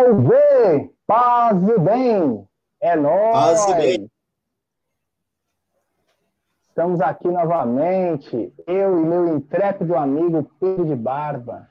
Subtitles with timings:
[0.00, 0.94] Salve!
[1.06, 2.48] Paz e bem!
[2.80, 3.32] É nóis!
[3.32, 4.10] Paz e bem!
[6.68, 11.68] Estamos aqui novamente, eu e meu intrépido amigo Pedro de Barba.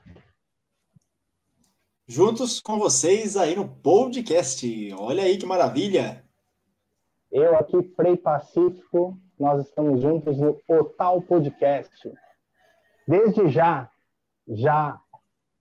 [2.06, 4.94] Juntos com vocês aí no podcast.
[4.96, 6.24] Olha aí que maravilha!
[7.32, 12.12] Eu aqui, Frei Pacífico, nós estamos juntos no Otal Podcast.
[13.08, 13.90] Desde já,
[14.46, 15.00] já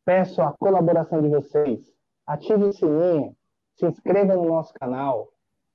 [0.05, 1.98] peço a colaboração de vocês
[2.29, 3.35] ative o sininho,
[3.75, 5.29] se inscreva no nosso canal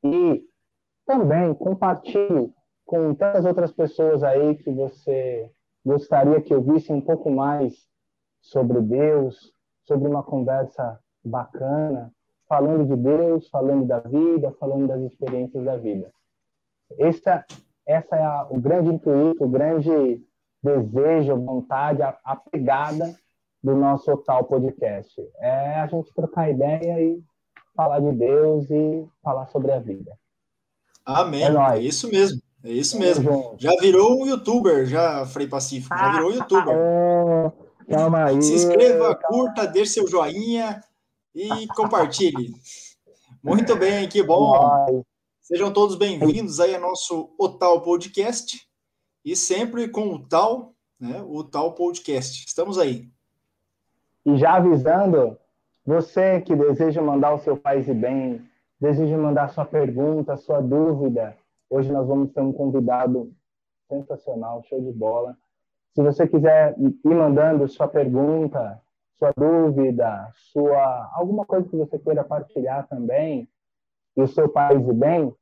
[0.04, 0.44] e
[1.04, 2.54] também compartilhe
[2.86, 5.50] com tantas outras pessoas aí que você
[5.84, 7.74] gostaria que ouvissem um pouco mais
[8.40, 12.12] sobre Deus, sobre uma conversa bacana,
[12.48, 16.12] falando de Deus, falando da vida, falando das experiências da vida.
[17.00, 17.44] Essa,
[17.84, 20.22] essa é a, o grande intuito, o grande
[20.62, 23.12] desejo, vontade, a, a pegada
[23.64, 25.14] do nosso tal podcast.
[25.38, 27.18] É a gente trocar ideia e
[27.74, 30.12] falar de Deus e falar sobre a vida.
[31.02, 31.42] Amém.
[31.42, 32.42] É, é isso mesmo.
[32.62, 33.56] É isso mesmo.
[33.58, 35.96] Já virou um youtuber, já, Frei Pacífico.
[35.96, 36.76] Já virou um youtuber.
[37.88, 38.42] Calma aí.
[38.42, 39.28] Se inscreva, calma.
[39.28, 40.82] curta, deixe seu joinha
[41.34, 42.52] e compartilhe.
[43.42, 45.02] Muito bem, que bom.
[45.40, 48.66] Sejam todos bem-vindos aí ao nosso Otal Podcast.
[49.24, 51.22] E sempre com o Tal, né?
[51.26, 52.44] O Tal Podcast.
[52.46, 53.10] Estamos aí.
[54.26, 55.38] E já avisando,
[55.84, 58.40] você que deseja mandar o seu país e bem,
[58.80, 61.36] deseja mandar sua pergunta, sua dúvida,
[61.68, 63.30] hoje nós vamos ter um convidado
[63.88, 65.36] sensacional, show de bola.
[65.94, 68.80] Se você quiser ir mandando sua pergunta,
[69.18, 73.48] sua dúvida, sua alguma coisa que você queira partilhar também,
[74.16, 75.34] e o seu país e bem,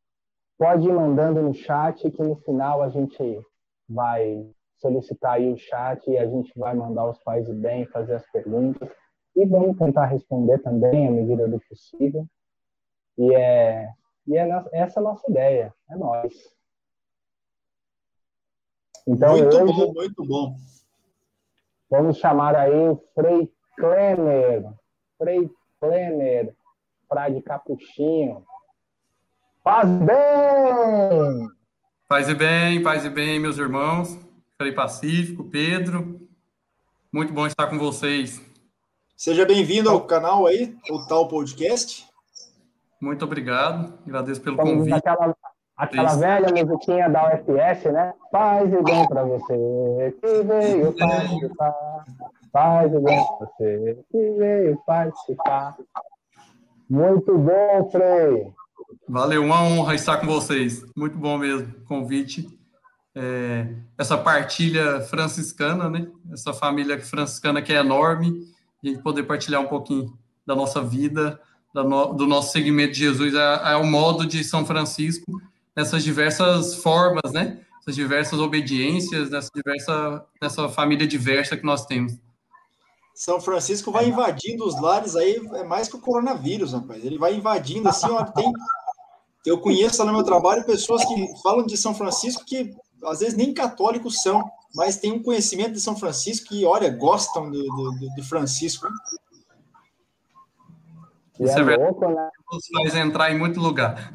[0.58, 3.40] pode ir mandando no chat que no final a gente
[3.88, 4.50] vai
[4.82, 8.30] solicitar aí o chat e a gente vai mandar os pais e bem, fazer as
[8.30, 8.88] perguntas
[9.34, 12.26] e vamos tentar responder também à medida do possível.
[13.16, 13.88] E é,
[14.26, 16.32] e é essa é a nossa ideia, é nós.
[19.06, 20.56] Então, muito hoje, bom, muito bom.
[21.90, 24.64] Vamos chamar aí o Frei Klemer,
[25.18, 25.50] Frei
[25.80, 26.54] Klemer,
[27.08, 28.44] Frade Capuchinho.
[29.62, 31.48] Paz bem!
[32.08, 34.31] Paz e bem, paz e bem, meus irmãos.
[34.62, 36.20] Frei Pacífico, Pedro.
[37.12, 38.40] Muito bom estar com vocês.
[39.16, 42.06] Seja bem-vindo ao canal aí, o Tal Podcast.
[43.00, 44.94] Muito obrigado, agradeço pelo Estamos convite.
[44.94, 45.36] Aquela,
[45.76, 48.14] aquela velha musiquinha da UFS, né?
[48.30, 52.04] Paz e bem para você, que veio participar.
[52.52, 55.76] Paz e bem para você, que veio participar.
[56.88, 58.52] Muito bom, Frei.
[59.08, 60.84] Valeu, uma honra estar com vocês.
[60.96, 62.61] Muito bom mesmo, convite
[63.14, 66.08] é, essa partilha franciscana, né?
[66.32, 68.46] Essa família franciscana que é enorme,
[68.82, 71.40] e poder partilhar um pouquinho da nossa vida,
[71.74, 75.40] no, do nosso segmento de Jesus, é, é o modo de São Francisco,
[75.74, 77.60] nessas diversas formas, né?
[77.80, 82.12] Essas diversas obediências, nessa diversa, nessa família diversa que nós temos.
[83.14, 87.04] São Francisco vai invadindo os lares aí, é mais que o coronavírus, rapaz.
[87.04, 88.52] Ele vai invadindo assim, ó, tem.
[89.44, 92.74] Eu conheço lá no meu trabalho pessoas que falam de São Francisco que
[93.04, 94.42] às vezes nem católicos são,
[94.74, 97.62] mas tem um conhecimento de São Francisco e, olha, gostam de,
[97.98, 98.86] de, de Francisco.
[101.38, 102.30] E Isso é, é louco, né?
[102.74, 104.14] Faz entrar em muito lugar.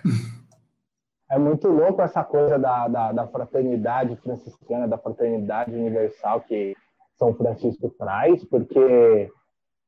[1.29, 6.73] É muito louco essa coisa da, da, da, fraternidade franciscana, da fraternidade universal que
[7.17, 9.29] São Francisco traz, porque,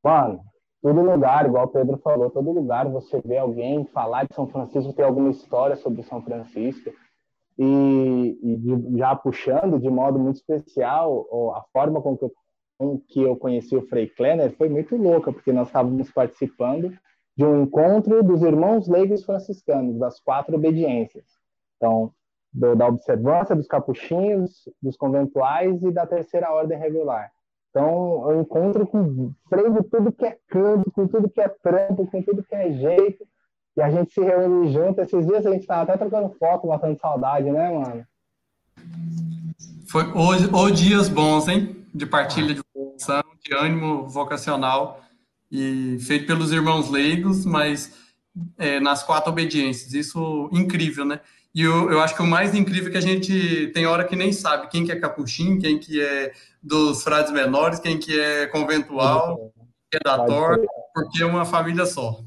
[0.04, 0.42] mano,
[0.82, 4.92] todo lugar, igual o Pedro falou, todo lugar você vê alguém falar de São Francisco,
[4.92, 6.92] tem alguma história sobre São Francisco.
[7.62, 12.34] E, e de, já puxando de modo muito especial, a forma com que eu,
[12.78, 16.98] com que eu conheci o Frei Klenner foi muito louca, porque nós estávamos participando
[17.36, 21.26] de um encontro dos irmãos leigos franciscanos, das quatro obediências.
[21.76, 22.14] Então,
[22.54, 27.30] do, da observância dos capuchinhos, dos conventuais e da terceira ordem regular.
[27.70, 32.08] Então, eu encontro com freio de tudo que é canto, com tudo que é trampo,
[32.08, 33.28] com tudo que é jeito,
[33.78, 35.02] e a gente se reúne junto.
[35.02, 38.06] Esses dias a gente tava até trocando foto, matando saudade, né, mano?
[39.88, 41.86] Foi hoje, ou dias bons, hein?
[41.94, 45.02] De partilha de vocação, de ânimo vocacional
[45.52, 47.94] e feito pelos irmãos leigos, mas
[48.58, 49.94] é, nas quatro obediências.
[49.94, 51.20] Isso incrível, né?
[51.54, 54.16] E eu, eu acho que o mais incrível é que a gente tem hora que
[54.16, 56.32] nem sabe quem que é capuchinho, quem que é
[56.62, 59.52] dos frades menores, quem que é conventual,
[59.90, 60.60] quem é da Tor,
[60.94, 62.22] porque é uma família só.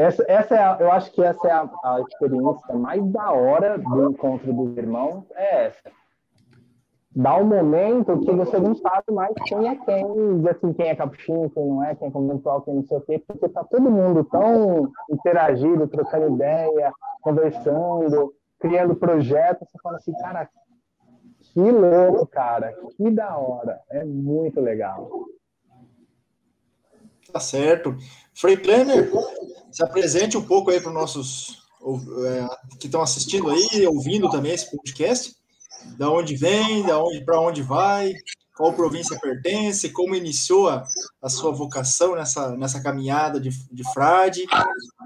[0.00, 3.76] Essa, essa é a, eu acho que essa é a, a, experiência mais da hora
[3.76, 5.92] do encontro dos irmãos, é essa.
[7.14, 11.50] dá um momento que você não sabe mais quem é quem, assim, quem é capuchinho,
[11.50, 14.24] quem não é, quem é conventual, quem não sei o quê, porque tá todo mundo
[14.24, 20.48] tão interagido, trocando ideia, conversando, criando projetos, você fala assim, cara,
[21.40, 25.10] que louco, cara, que da hora, é muito legal.
[27.30, 27.94] Tá certo.
[28.34, 29.10] Frei Planner,
[29.70, 31.60] se apresente um pouco aí para os nossos
[32.26, 35.34] é, que estão assistindo aí, ouvindo também esse podcast.
[35.96, 38.12] Da onde vem, da onde para onde vai,
[38.54, 40.84] qual província pertence, como iniciou a,
[41.22, 44.44] a, sua vocação nessa, nessa caminhada de, de frade,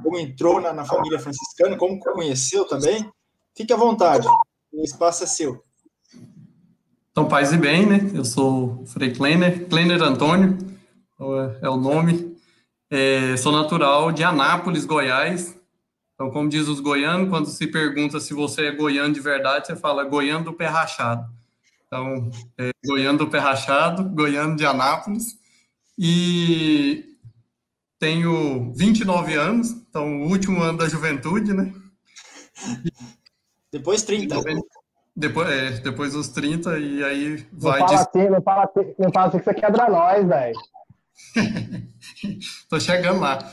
[0.03, 3.09] como entrou na, na família franciscana, como conheceu também.
[3.57, 4.27] Fique à vontade,
[4.73, 5.63] o espaço é seu.
[7.13, 8.11] Então, paz e bem, né?
[8.13, 10.59] Eu sou Frei Kleiner, Kleiner Antônio,
[11.63, 12.34] é o nome.
[12.96, 15.58] É, sou natural de Anápolis, Goiás,
[16.14, 19.75] então, como diz os goianos, quando se pergunta se você é goiano de verdade, você
[19.75, 21.29] fala goiano do pé rachado.
[21.87, 25.37] Então, é, goiano do pé rachado, goiano de Anápolis.
[25.99, 27.17] E
[27.99, 31.73] tenho 29 anos, então o último ano da juventude, né?
[33.73, 34.37] Depois 30.
[35.17, 37.81] Depois, é, depois dos 30, e aí vai.
[37.81, 40.58] Não fala, assim, não fala, assim, não fala assim que você quebra nós, velho.
[42.69, 43.53] Tô chegando lá.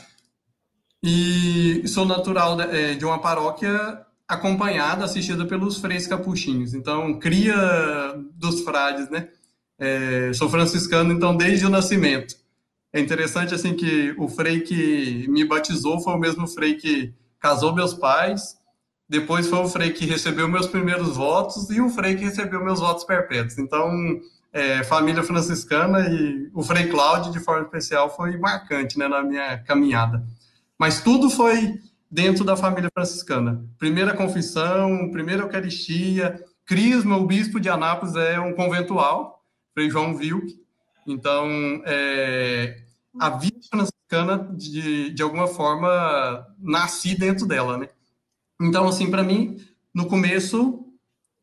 [1.02, 6.74] E sou natural de, de uma paróquia acompanhada, assistida pelos freis capuchinhos.
[6.74, 7.54] Então, cria
[8.34, 9.28] dos frades, né?
[9.78, 12.36] É, sou franciscano, então, desde o nascimento.
[12.92, 17.74] É interessante, assim, que o frei que me batizou foi o mesmo frei que casou
[17.74, 18.56] meus pais,
[19.08, 22.80] depois foi o frei que recebeu meus primeiros votos e o frei que recebeu meus
[22.80, 23.58] votos perpétuos.
[23.58, 23.90] Então,
[24.52, 29.58] é, família franciscana e o frei Cláudio, de forma especial, foi marcante, né, na minha
[29.58, 30.22] caminhada.
[30.78, 33.64] Mas tudo foi dentro da família franciscana.
[33.78, 36.44] Primeira confissão, primeira Eucaristia.
[36.66, 40.60] Crisma, o bispo de Anápolis, é um conventual, Frei João Vilk.
[41.06, 41.48] Então,
[41.84, 42.82] é,
[43.18, 47.88] a vida franciscana, de, de alguma forma, nasci dentro dela, né?
[48.60, 49.56] Então, assim, para mim,
[49.94, 50.84] no começo,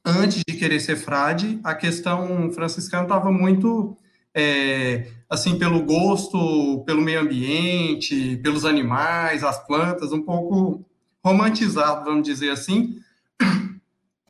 [0.05, 3.97] antes de querer ser frade, a questão franciscana estava muito
[4.33, 10.85] é, assim, pelo gosto, pelo meio ambiente, pelos animais, as plantas, um pouco
[11.23, 12.99] romantizado, vamos dizer assim.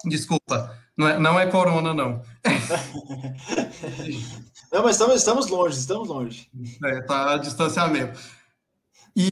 [0.05, 2.21] Desculpa, não é, não é corona, não.
[4.71, 6.49] não, mas estamos, estamos longe, estamos longe.
[6.83, 8.19] É, tá a distanciamento.
[9.15, 9.29] E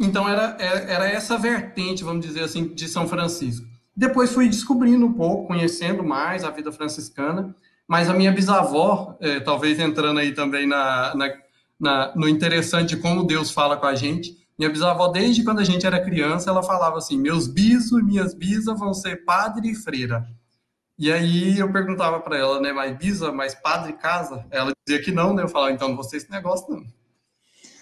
[0.00, 3.66] então era, era essa vertente, vamos dizer assim, de São Francisco.
[3.98, 7.52] Depois fui descobrindo um pouco, conhecendo mais a vida franciscana,
[7.84, 11.34] mas a minha bisavó, é, talvez entrando aí também na, na,
[11.80, 15.64] na, no interessante de como Deus fala com a gente, minha bisavó, desde quando a
[15.64, 19.74] gente era criança, ela falava assim: meus bisos e minhas bisas vão ser padre e
[19.74, 20.28] freira.
[20.96, 24.46] E aí eu perguntava para ela, né, mas bisa, mas padre casa?
[24.48, 25.42] Ela dizia que não, né?
[25.42, 26.86] Eu falava, então não vou ser esse negócio, não.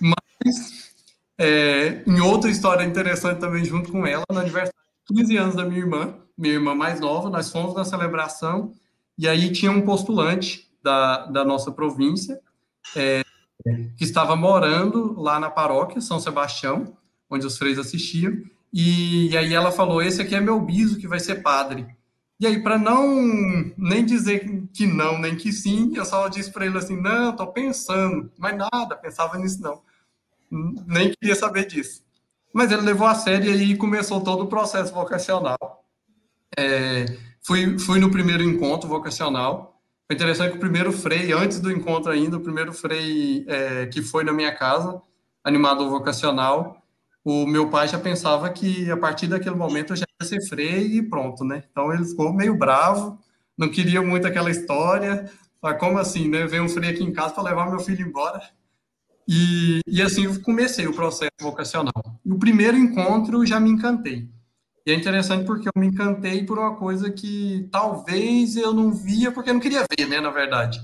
[0.01, 0.95] Mas,
[1.37, 5.81] é, em outra história interessante também, junto com ela, no aniversário 15 anos da minha
[5.81, 8.73] irmã, minha irmã mais nova, nós fomos na celebração
[9.19, 12.41] e aí tinha um postulante da, da nossa província
[12.95, 13.23] é,
[13.97, 16.97] que estava morando lá na paróquia São Sebastião,
[17.31, 18.33] onde os freis assistiam,
[18.73, 21.87] e, e aí ela falou: Esse aqui é meu biso que vai ser padre.
[22.39, 23.07] E aí, para não
[23.79, 27.47] nem dizer que não, nem que sim, eu só disse para ele assim: Não, estou
[27.49, 29.81] pensando, mas nada, pensava nisso não.
[30.87, 32.05] Nem queria saber disso.
[32.57, 35.85] Mas ele levou a sério e começou todo o processo vocacional.
[36.59, 37.05] É,
[37.47, 39.81] Fui, fui no primeiro encontro vocacional.
[40.09, 44.03] Foi interessante que o primeiro frei, antes do encontro ainda, o primeiro frei é, que
[44.03, 45.01] foi na minha casa,
[45.45, 46.83] animador vocacional,
[47.25, 50.97] o meu pai já pensava que a partir daquele momento eu já ia ser frei
[50.97, 51.63] e pronto, né?
[51.71, 53.17] Então ele ficou meio bravo,
[53.57, 55.31] não queria muito aquela história.
[55.61, 56.47] Falei, como assim, né?
[56.49, 58.43] Vem um frei aqui em casa para levar meu filho embora.
[59.29, 62.21] E, e assim comecei o processo vocacional.
[62.25, 64.29] No primeiro encontro já me encantei.
[64.87, 69.33] E é interessante porque eu me encantei por uma coisa que talvez eu não via
[69.33, 70.81] porque eu não queria ver, né, na verdade.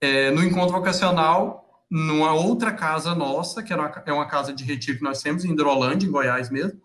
[0.00, 4.98] É, no encontro vocacional, numa outra casa nossa, que uma, é uma casa de retiro
[4.98, 6.80] que nós temos em Hidrolândia, em Goiás mesmo,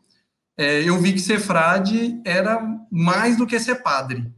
[0.58, 2.62] é, eu vi que ser frade era
[2.92, 4.30] mais do que ser padre.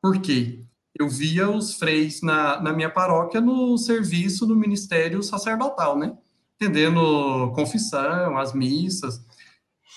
[0.00, 0.61] Por quê?
[0.98, 6.16] Eu via os freis na, na minha paróquia no serviço do ministério sacerdotal, né?
[6.56, 9.20] Entendendo confissão, as missas.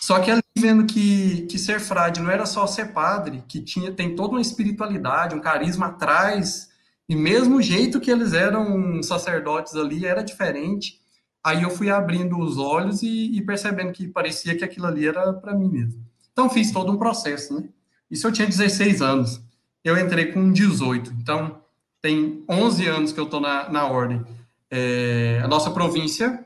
[0.02, 3.92] Só que ali vendo que, que ser frade não era só ser padre, que tinha
[3.92, 6.70] tem toda uma espiritualidade, um carisma atrás,
[7.08, 11.00] e mesmo o jeito que eles eram sacerdotes ali era diferente.
[11.44, 15.32] Aí eu fui abrindo os olhos e, e percebendo que parecia que aquilo ali era
[15.34, 16.04] para mim mesmo.
[16.32, 17.70] Então fiz todo um processo, né?
[18.10, 19.45] Isso eu tinha 16 anos.
[19.86, 21.14] Eu entrei com 18.
[21.22, 21.62] Então,
[22.02, 24.26] tem 11 anos que eu estou na, na ordem.
[24.70, 26.44] É, a nossa província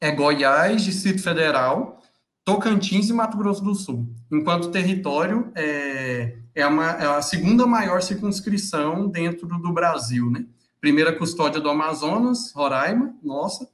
[0.00, 2.00] é Goiás, Distrito Federal,
[2.44, 4.08] Tocantins e Mato Grosso do Sul.
[4.32, 10.46] Enquanto território, é, é, uma, é a segunda maior circunscrição dentro do Brasil, né?
[10.80, 13.68] Primeira custódia do Amazonas, Roraima, nossa,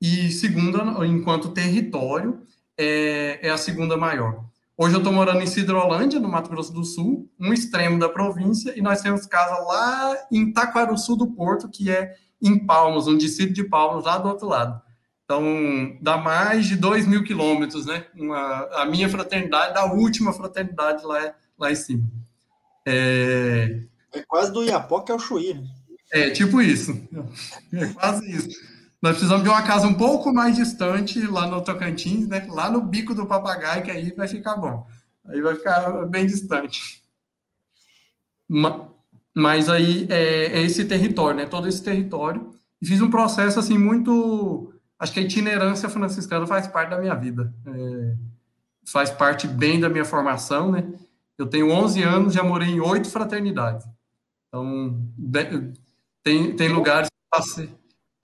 [0.00, 2.42] e segunda, enquanto território,
[2.78, 4.44] é, é a segunda maior.
[4.76, 8.76] Hoje eu estou morando em Cidrolândia, no Mato Grosso do Sul, um extremo da província,
[8.76, 13.52] e nós temos casa lá em Taquaruçu do Porto, que é em Palmas, um distrito
[13.52, 14.82] de Palmas, lá do outro lado.
[15.24, 18.04] Então, dá mais de 2 mil quilômetros, né?
[18.16, 22.04] Uma, a minha fraternidade, da última fraternidade lá, lá em cima.
[22.84, 23.80] É,
[24.12, 25.64] é quase do Iapoca ao Chuí, né?
[26.12, 27.00] É, tipo isso.
[27.72, 28.73] É quase isso.
[29.04, 32.46] Nós precisamos de uma casa um pouco mais distante, lá no Tocantins, né?
[32.48, 34.86] Lá no bico do papagaio, que aí vai ficar bom.
[35.26, 37.02] Aí vai ficar bem distante.
[39.34, 41.44] Mas aí é, é esse território, né?
[41.44, 42.50] Todo esse território.
[42.80, 44.72] E fiz um processo assim muito.
[44.98, 47.52] Acho que a itinerância franciscana faz parte da minha vida.
[47.66, 48.14] É,
[48.86, 50.82] faz parte bem da minha formação, né?
[51.36, 53.86] Eu tenho 11 anos, já morei em oito fraternidades.
[54.48, 54.98] Então,
[56.22, 57.68] tem, tem lugares que passei,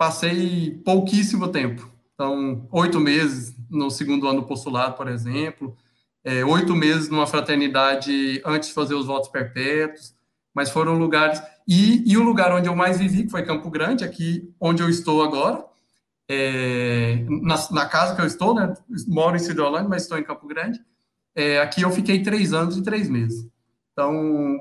[0.00, 1.86] passei pouquíssimo tempo.
[2.14, 5.76] Então, oito meses no segundo ano do postulado, por exemplo,
[6.24, 10.14] é, oito meses numa fraternidade antes de fazer os votos perpétuos,
[10.54, 11.42] mas foram lugares.
[11.68, 14.88] E, e o lugar onde eu mais vivi, que foi Campo Grande, aqui onde eu
[14.88, 15.66] estou agora,
[16.30, 18.72] é, na, na, casa que eu estou, né?
[19.06, 20.80] Moro em Cidrolândia, mas estou em Campo Grande.
[21.34, 23.46] É, aqui eu fiquei três anos e três meses.
[23.92, 24.58] Então,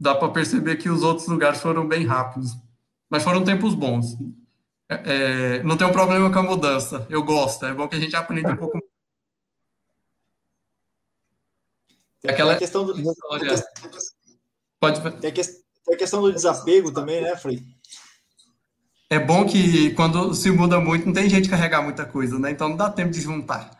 [0.00, 2.56] dá para perceber que os outros lugares foram bem rápidos.
[3.08, 4.18] Mas foram tempos bons.
[4.90, 7.06] É, é, não tem um problema com a mudança.
[7.08, 7.64] Eu gosto.
[7.64, 8.80] É bom que a gente aprenda um pouco.
[12.20, 12.94] Tem aquela questão do.
[14.80, 15.20] Pode.
[15.20, 17.62] Tem a questão do desapego também, né, Frei?
[19.08, 22.50] É bom que quando se muda muito, não tem gente carregar muita coisa, né?
[22.50, 23.70] Então não dá tempo de juntar.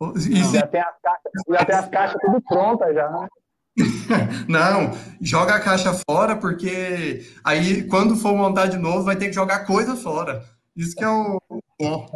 [0.00, 3.28] Não, já, tem as caixas, já tem as caixas tudo prontas já, né?
[4.48, 9.34] Não, joga a caixa fora, porque aí quando for montar de novo, vai ter que
[9.34, 10.44] jogar coisa fora.
[10.74, 11.40] Isso que é o
[11.78, 12.06] bom.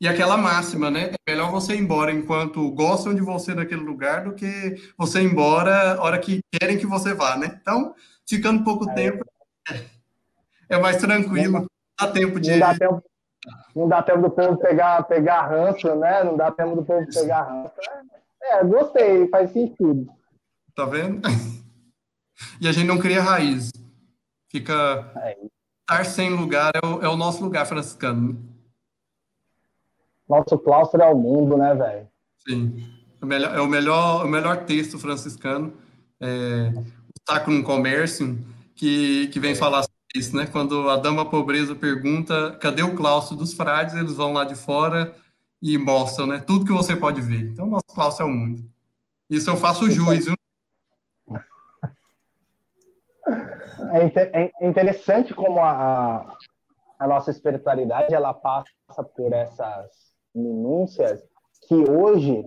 [0.00, 1.12] E aquela máxima, né?
[1.26, 5.26] É melhor você ir embora enquanto gostam de você naquele lugar do que você ir
[5.26, 7.58] embora a hora que querem que você vá, né?
[7.60, 7.94] Então,
[8.28, 8.94] ficando pouco é.
[8.94, 9.24] tempo,
[10.68, 11.60] é mais tranquilo.
[11.60, 11.66] Não
[12.00, 12.50] dá tempo de.
[12.50, 13.02] Não dá tempo,
[13.76, 16.24] não dá tempo do povo pegar, pegar ranço, né?
[16.24, 17.74] Não dá tempo do povo pegar ranço.
[18.42, 20.12] É, gostei, faz sentido.
[20.74, 21.20] Tá vendo?
[22.60, 23.70] E a gente não cria raiz.
[24.48, 25.12] Fica.
[25.16, 25.36] É.
[25.80, 28.40] Estar sem lugar é o, é o nosso lugar franciscano.
[30.28, 32.08] Nosso claustro é o mundo, né, velho?
[32.46, 32.84] Sim.
[33.20, 35.72] O melhor, é o melhor, o melhor texto franciscano.
[36.20, 38.38] É, o no Comércio,
[38.74, 39.56] que, que vem é.
[39.56, 40.46] falar sobre isso, né?
[40.46, 45.14] Quando a dama pobreza pergunta cadê o claustro dos frades, eles vão lá de fora
[45.60, 46.38] e mostram, né?
[46.38, 47.50] Tudo que você pode ver.
[47.50, 48.64] Então, nosso claustro é o mundo.
[49.28, 50.34] Isso eu faço juiz, viu?
[53.90, 56.36] É, é interessante como a,
[56.98, 59.90] a nossa espiritualidade ela passa por essas
[60.34, 61.22] minúcias
[61.66, 62.44] que hoje,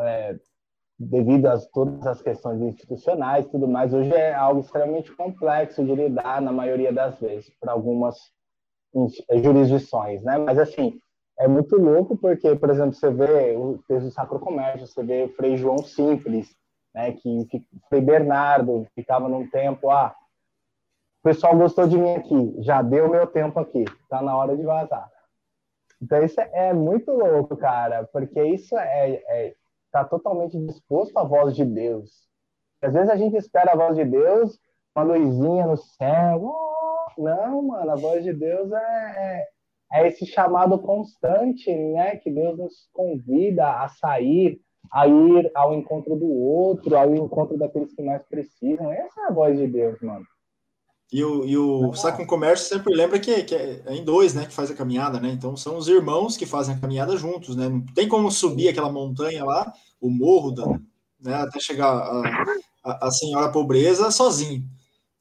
[0.00, 0.36] é,
[0.98, 5.94] devido a todas as questões institucionais e tudo mais, hoje é algo extremamente complexo de
[5.94, 8.16] lidar na maioria das vezes, para algumas
[9.42, 10.38] jurisdições, né?
[10.38, 10.98] Mas assim,
[11.38, 15.24] é muito louco porque, por exemplo, você vê o texto do Sacro Comércio, você vê
[15.24, 16.48] o Frei João Simples,
[16.94, 20.14] né, que, que Frei Bernardo ficava num tempo, ah,
[21.20, 24.62] o pessoal gostou de mim aqui, já deu meu tempo aqui, tá na hora de
[24.62, 25.10] vazar.
[26.00, 29.54] Então isso é muito louco, cara, porque isso é, é
[29.90, 32.28] tá totalmente disposto à voz de Deus.
[32.80, 34.58] Às vezes a gente espera a voz de Deus,
[34.94, 36.40] uma luzinha no céu.
[36.44, 38.76] Oh, não, mano, a voz de Deus é,
[39.16, 39.48] é,
[39.94, 42.16] é esse chamado constante, né?
[42.16, 44.60] Que Deus nos convida a sair,
[44.92, 48.92] a ir ao encontro do outro, ao encontro daqueles que mais precisam.
[48.92, 50.24] Essa é a voz de Deus, mano.
[51.10, 54.44] E o, e o Sacro Comércio sempre lembra que, que é, é em dois, né,
[54.44, 55.30] que faz a caminhada, né?
[55.30, 57.66] Então são os irmãos que fazem a caminhada juntos, né?
[57.68, 60.66] Não tem como subir aquela montanha lá, o morro, da,
[61.18, 62.44] né, até chegar a,
[62.84, 64.68] a, a senhora pobreza sozinho.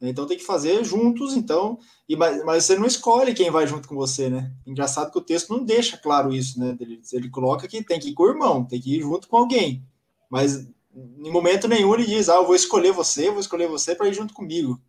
[0.01, 1.79] Então tem que fazer juntos, então.
[2.07, 4.51] E, mas, mas você não escolhe quem vai junto com você, né?
[4.65, 6.77] Engraçado que o texto não deixa claro isso, né?
[6.81, 9.37] Ele, ele coloca que tem que ir com o irmão, tem que ir junto com
[9.37, 9.83] alguém.
[10.29, 14.09] Mas em momento nenhum ele diz, ah, eu vou escolher você, vou escolher você para
[14.09, 14.79] ir junto comigo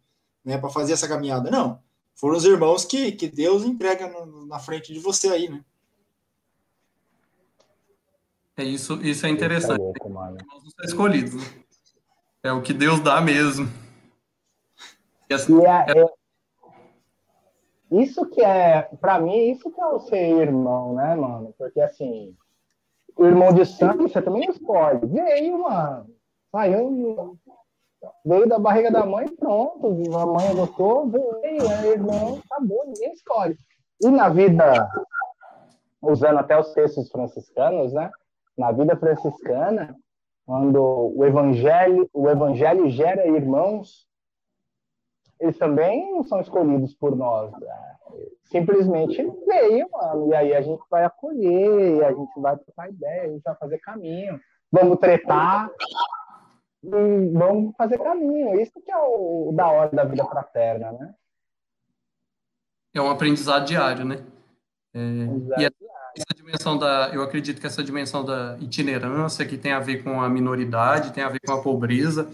[0.48, 1.50] né, para fazer essa caminhada.
[1.50, 1.78] Não.
[2.14, 5.62] Foram os irmãos que, que Deus entrega no, na frente de você aí, né?
[8.56, 9.78] É isso, isso é interessante.
[9.78, 10.36] É louco,
[10.82, 11.44] escolhidos.
[12.42, 13.68] É o que Deus dá mesmo.
[15.28, 16.06] E essa, é, é,
[17.90, 21.54] isso que é, para mim, isso que é o ser irmão, né, mano?
[21.58, 22.34] Porque assim,
[23.14, 25.06] o irmão de sangue você também escolhe.
[25.06, 26.10] Veio, mano.
[26.50, 27.38] Saiu,
[28.24, 29.86] veio da barriga da mãe, pronto.
[30.16, 33.56] A mãe gostou, veio, é irmão, acabou, ninguém escolhe.
[34.02, 34.88] E na vida,
[36.02, 38.10] usando até os textos franciscanos, né?
[38.56, 39.96] Na vida franciscana,
[40.46, 44.06] quando o evangelho, o evangelho gera irmãos,
[45.40, 47.52] eles também não são escolhidos por nós.
[47.52, 47.96] Né?
[48.44, 53.28] Simplesmente veio, mano, e aí a gente vai acolher, a gente vai trocar ideia, a
[53.28, 54.40] gente vai fazer caminho,
[54.72, 55.70] vamos tretar
[56.82, 58.60] e vamos fazer caminho.
[58.60, 61.14] Isso que é o, o da hora da vida fraterna, né?
[62.94, 64.24] É um aprendizado diário, né?
[64.94, 65.00] É,
[65.60, 65.64] e
[66.16, 70.20] essa dimensão da, eu acredito que essa dimensão da itinerância que tem a ver com
[70.20, 72.32] a minoridade, tem a ver com a pobreza,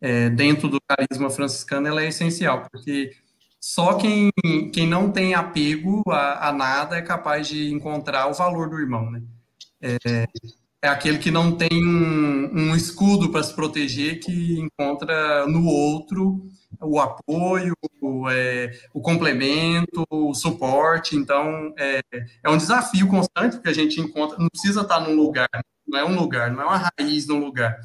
[0.00, 3.14] é, dentro do carisma franciscano, ela é essencial, porque
[3.60, 4.30] só quem,
[4.72, 9.10] quem não tem apego a, a nada é capaz de encontrar o valor do irmão,
[9.10, 9.22] né?
[9.82, 10.26] É,
[10.82, 16.46] é aquele que não tem um, um escudo para se proteger, que encontra no outro
[16.80, 21.16] o apoio, o, é, o complemento, o suporte.
[21.16, 22.00] Então, é,
[22.42, 24.38] é um desafio constante que a gente encontra.
[24.38, 25.48] Não precisa estar num lugar,
[25.86, 27.78] não é um lugar, não é uma raiz num lugar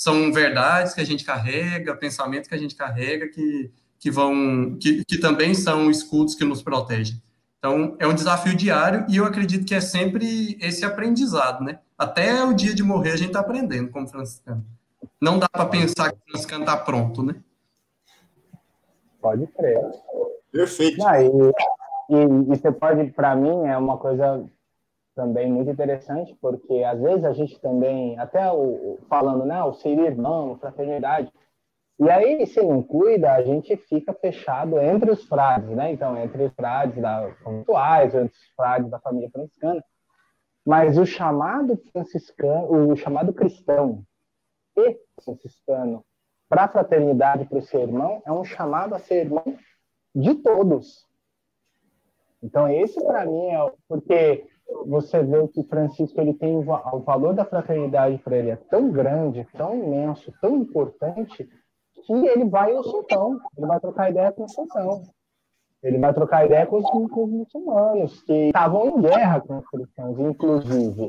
[0.00, 5.04] são verdades que a gente carrega, pensamentos que a gente carrega que, que vão que,
[5.04, 7.20] que também são escudos que nos protegem.
[7.60, 11.78] Então, é um desafio diário e eu acredito que é sempre esse aprendizado, né?
[11.96, 14.64] Até o dia de morrer a gente está aprendendo como franciscano.
[15.20, 17.36] Não dá para pensar que o franciscano está pronto, né?
[19.20, 19.78] Pode crer.
[20.50, 20.96] Perfeito.
[20.96, 21.52] Não, e,
[22.08, 24.42] e, e você pode, para mim, é uma coisa
[25.14, 29.98] também muito interessante, porque às vezes a gente também, até o, falando, né, o ser
[29.98, 31.30] irmão, fraternidade,
[32.00, 35.92] e aí, se não cuida, a gente fica fechado entre os frades, né?
[35.92, 39.84] Então, entre os frades da conventuais, entre os frades da família franciscana.
[40.64, 44.02] Mas o chamado franciscano, o chamado cristão
[44.78, 46.02] e franciscano
[46.48, 49.44] para a fraternidade, para o ser irmão, é um chamado a ser irmão
[50.14, 51.06] de todos.
[52.42, 54.46] Então, esse para mim é porque
[54.86, 59.46] você vê que Francisco ele tem o valor da fraternidade para ele é tão grande,
[59.52, 61.46] tão imenso, tão importante
[62.02, 65.02] que ele vai ao sultão, ele vai trocar ideia com o sultão.
[65.82, 69.66] Ele vai trocar ideia com os, com os muçulmanos, que estavam em guerra com os
[69.68, 71.08] cristãos, inclusive.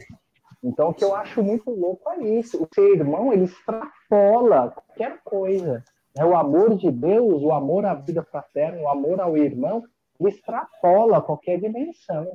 [0.64, 2.64] Então, o que eu acho muito louco é isso.
[2.64, 5.84] O ser irmão, ele extrapola qualquer coisa.
[6.18, 9.84] É o amor de Deus, o amor à vida fraterna, o amor ao irmão,
[10.20, 12.28] ele extrapola qualquer dimensão.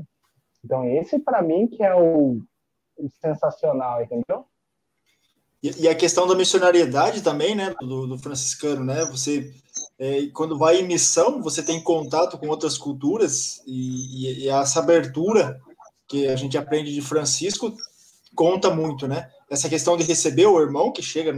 [0.64, 2.40] Então, esse para mim que é o
[3.20, 4.44] sensacional, entendeu?
[5.66, 9.04] E, e, a questão da missionariedade também, né, do, do franciscano, né?
[9.06, 9.52] Você,
[9.98, 15.60] é, quando vai em missão, você tem contato com outras culturas e, e, essa abertura
[16.06, 17.74] que a gente aprende de Francisco
[18.32, 19.28] conta muito, né?
[19.50, 21.34] Essa questão de receber o irmão que chega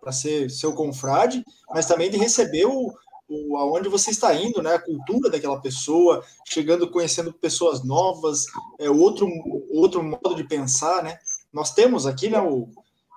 [0.00, 2.92] para ser seu confrade, mas também de receber o,
[3.28, 4.74] o, aonde você está indo, né?
[4.74, 8.46] A cultura daquela pessoa, chegando, conhecendo pessoas novas,
[8.78, 9.28] é outro,
[9.72, 11.18] outro modo de pensar, né?
[11.52, 12.68] Nós temos aqui, né, o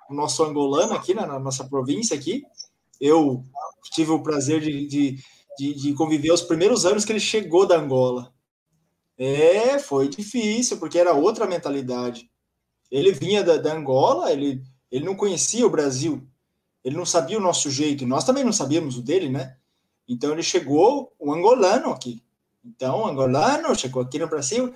[0.10, 2.44] nosso angolano aqui, né, na nossa província aqui.
[3.00, 3.44] Eu
[3.92, 5.24] tive o prazer de, de,
[5.58, 8.34] de, de conviver os primeiros anos que ele chegou da Angola.
[9.18, 12.30] É, foi difícil, porque era outra mentalidade.
[12.92, 16.26] Ele vinha da, da Angola, ele, ele não conhecia o Brasil,
[16.84, 19.58] ele não sabia o nosso jeito, nós também não sabíamos o dele, né?
[20.08, 22.22] Então ele chegou, um angolano aqui.
[22.64, 24.74] Então, o angolano chegou aqui no Brasil,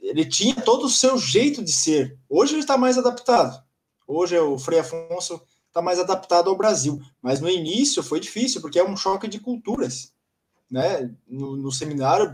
[0.00, 2.18] ele tinha todo o seu jeito de ser.
[2.28, 3.62] Hoje ele está mais adaptado.
[4.06, 7.00] Hoje o Frei Afonso está mais adaptado ao Brasil.
[7.20, 10.12] Mas no início foi difícil, porque é um choque de culturas.
[10.70, 11.10] Né?
[11.26, 12.32] No, no seminário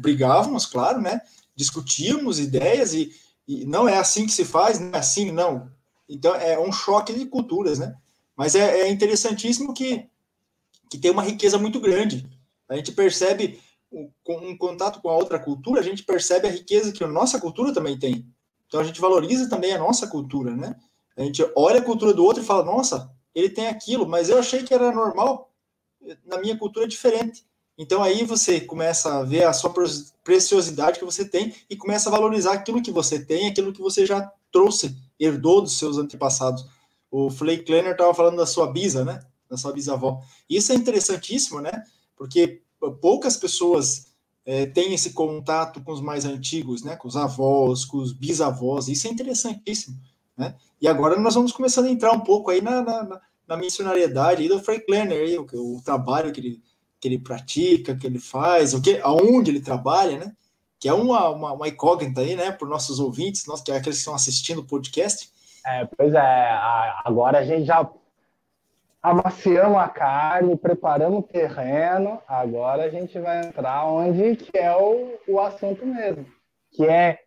[0.00, 1.20] brigávamos, claro, né?
[1.54, 3.12] discutíamos ideias e,
[3.46, 5.70] e, não é assim que se faz, não é assim, não.
[6.08, 7.94] Então é um choque de culturas, né?
[8.36, 10.08] Mas é, é interessantíssimo que
[10.92, 12.28] que tem uma riqueza muito grande.
[12.68, 13.58] A gente percebe,
[14.22, 17.40] com um contato com a outra cultura, a gente percebe a riqueza que a nossa
[17.40, 18.26] cultura também tem.
[18.66, 20.76] Então a gente valoriza também a nossa cultura, né?
[21.16, 24.38] A gente olha a cultura do outro e fala, nossa, ele tem aquilo, mas eu
[24.38, 25.50] achei que era normal,
[26.24, 27.44] na minha cultura é diferente.
[27.78, 29.72] Então aí você começa a ver a sua
[30.22, 34.04] preciosidade que você tem e começa a valorizar aquilo que você tem, aquilo que você
[34.04, 36.66] já trouxe, herdou dos seus antepassados.
[37.10, 39.20] O Flake Klenner estava falando da sua bisa, né?
[39.52, 40.22] da sua bisavó.
[40.48, 41.84] Isso é interessantíssimo, né?
[42.16, 42.62] Porque
[43.02, 44.06] poucas pessoas
[44.46, 46.96] é, têm esse contato com os mais antigos, né?
[46.96, 48.88] Com os avós, com os bisavós.
[48.88, 50.00] Isso é interessantíssimo,
[50.36, 50.54] né?
[50.80, 54.60] E agora nós vamos começando a entrar um pouco aí na, na, na missionariedade do
[54.60, 56.62] Frank Lerner, aí, o, o trabalho que ele,
[57.00, 60.32] que ele pratica, que ele faz, o que, aonde ele trabalha, né?
[60.78, 64.00] Que é uma, uma, uma incógnita aí, né, para nossos ouvintes, que é aqueles que
[64.00, 65.30] estão assistindo o podcast.
[65.64, 66.50] É, pois é,
[67.04, 67.88] agora a gente já
[69.02, 75.18] amaciamos a carne, preparamos o terreno, agora a gente vai entrar onde que é o,
[75.28, 76.24] o assunto mesmo,
[76.70, 77.18] que é,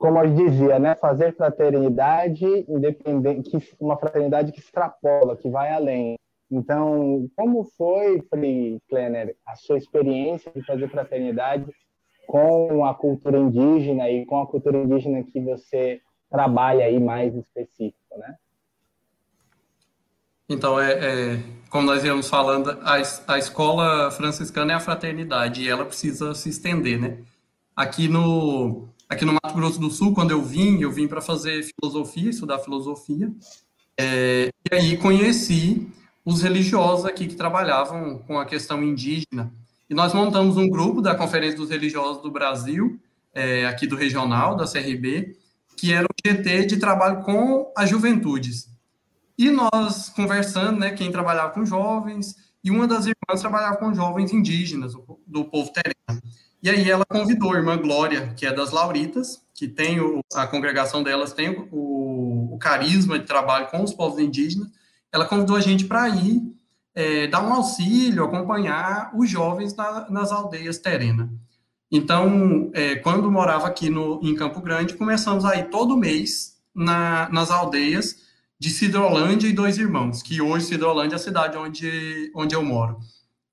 [0.00, 6.16] como eu dizia, né, fazer fraternidade independente, que, uma fraternidade que extrapola, que vai além.
[6.50, 11.66] Então, como foi, Free Klenner, a sua experiência de fazer fraternidade
[12.26, 18.16] com a cultura indígena e com a cultura indígena que você trabalha aí mais específico,
[18.16, 18.36] né?
[20.48, 22.94] Então, é, é, como nós íamos falando, a,
[23.34, 27.18] a escola franciscana é a fraternidade e ela precisa se estender, né?
[27.76, 31.64] Aqui no, aqui no Mato Grosso do Sul, quando eu vim, eu vim para fazer
[31.64, 33.30] filosofia, estudar filosofia,
[33.98, 35.88] é, e aí conheci
[36.24, 39.52] os religiosos aqui que trabalhavam com a questão indígena.
[39.88, 43.00] E nós montamos um grupo da Conferência dos Religiosos do Brasil,
[43.34, 45.36] é, aqui do regional, da CRB,
[45.76, 48.70] que era o GT de trabalho com as juventudes.
[49.36, 54.32] E nós conversando, né, quem trabalhava com jovens, e uma das irmãs trabalhava com jovens
[54.32, 54.92] indígenas
[55.26, 56.22] do povo terreno.
[56.62, 60.46] E aí ela convidou a irmã Glória, que é das Lauritas, que tem o, a
[60.46, 64.68] congregação delas tem o, o, carisma de trabalho com os povos indígenas.
[65.10, 66.42] Ela convidou a gente para ir
[66.94, 71.28] é, dar um auxílio, acompanhar os jovens na, nas aldeias terrenas.
[71.90, 77.28] Então, é, quando morava aqui no, em Campo Grande, começamos a ir todo mês na,
[77.30, 78.16] nas aldeias
[78.58, 82.98] de Cidrolândia e Dois Irmãos, que hoje Cidrolândia é a cidade onde, onde eu moro.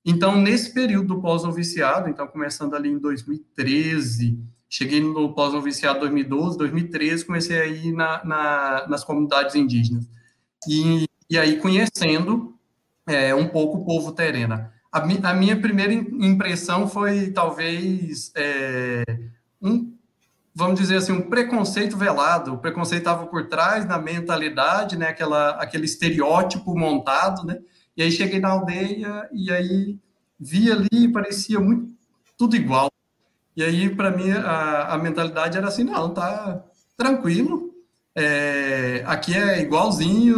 [0.09, 4.39] Então, nesse período do pós-noviciado, então começando ali em 2013,
[4.69, 10.07] cheguei no pós-noviciado 2012, 2013, comecei a ir na, na, nas comunidades indígenas.
[10.65, 12.55] E, e aí conhecendo
[13.05, 14.71] é, um pouco o povo terena.
[14.89, 19.03] A, a, minha primeira impressão foi talvez é,
[19.61, 19.93] um
[20.55, 22.53] vamos dizer assim, um preconceito velado.
[22.53, 25.09] O preconceito estava por trás na mentalidade, né?
[25.09, 27.59] Aquela, aquele estereótipo montado, né?
[27.97, 29.97] E aí cheguei na aldeia e aí
[30.39, 31.91] vi ali, parecia muito
[32.37, 32.91] tudo igual.
[33.55, 36.63] E aí, para mim, a, a, mentalidade era assim: não, tá
[36.95, 37.73] tranquilo.
[38.15, 40.37] É, aqui é igualzinho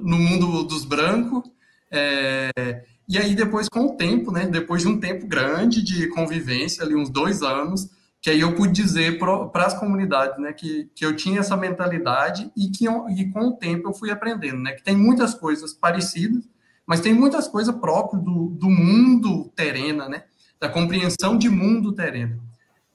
[0.00, 1.42] no mundo dos brancos.
[1.90, 4.46] É, e aí, depois, com o tempo, né?
[4.46, 7.90] Depois de um tempo grande de convivência, ali uns dois anos,
[8.22, 12.52] que aí eu pude dizer para as comunidades, né, que, que eu tinha essa mentalidade
[12.54, 16.46] e que e com o tempo eu fui aprendendo, né, que tem muitas coisas parecidas,
[16.90, 20.24] mas tem muitas coisas próprias do, do mundo terreno, né,
[20.58, 22.42] da compreensão de mundo terreno.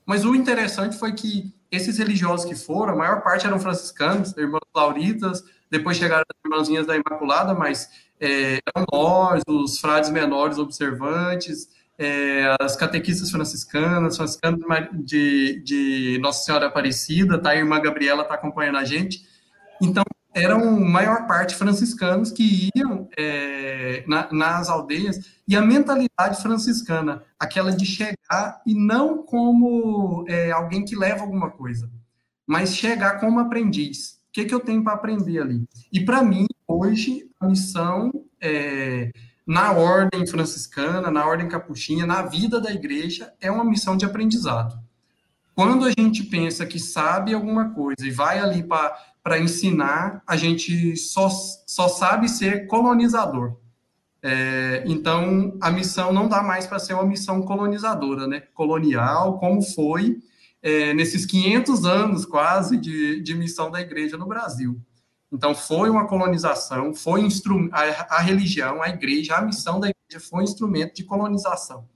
[0.06, 4.68] Mas o interessante foi que esses religiosos que foram, a maior parte eram franciscanos, irmãos
[4.76, 11.70] lauritas, depois chegaram as irmãzinhas da Imaculada, mas é, eram nós, os frades menores observantes,
[11.98, 14.60] é, as catequistas franciscanas, franciscanas
[14.92, 17.52] de, de Nossa Senhora Aparecida, tá?
[17.52, 19.26] A irmã Gabriela está acompanhando a gente.
[19.82, 20.04] Então,
[20.36, 25.18] eram maior parte franciscanos que iam é, na, nas aldeias
[25.48, 31.50] e a mentalidade franciscana, aquela de chegar e não como é, alguém que leva alguma
[31.50, 31.90] coisa,
[32.46, 34.20] mas chegar como aprendiz.
[34.28, 35.64] O que, que eu tenho para aprender ali?
[35.92, 39.12] E para mim, hoje, a missão é,
[39.48, 44.78] na ordem franciscana, na ordem capuchinha, na vida da igreja, é uma missão de aprendizado.
[45.56, 48.94] Quando a gente pensa que sabe alguma coisa e vai ali para
[49.40, 53.58] ensinar, a gente só, só sabe ser colonizador.
[54.22, 58.42] É, então, a missão não dá mais para ser uma missão colonizadora, né?
[58.54, 60.18] colonial, como foi
[60.62, 64.80] é, nesses 500 anos quase de, de missão da igreja no Brasil.
[65.32, 67.68] Então, foi uma colonização, foi instru...
[67.72, 71.88] a, a religião, a igreja, a missão da igreja foi um instrumento de colonização.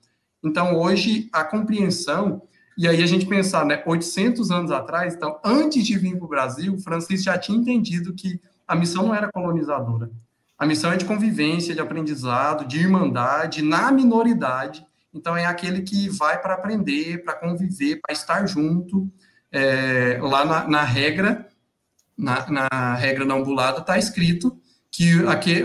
[0.44, 2.42] Então, hoje, a compreensão,
[2.80, 6.30] e aí a gente pensar, né, 800 anos atrás, então, antes de vir para o
[6.30, 10.10] Brasil, Francisco já tinha entendido que a missão não era colonizadora.
[10.58, 14.86] A missão é de convivência, de aprendizado, de irmandade, na minoridade.
[15.14, 19.12] Então, é aquele que vai para aprender, para conviver, para estar junto,
[19.52, 21.50] é, lá na, na regra
[22.18, 24.58] na, na regra não ambulada, está escrito
[24.90, 25.14] que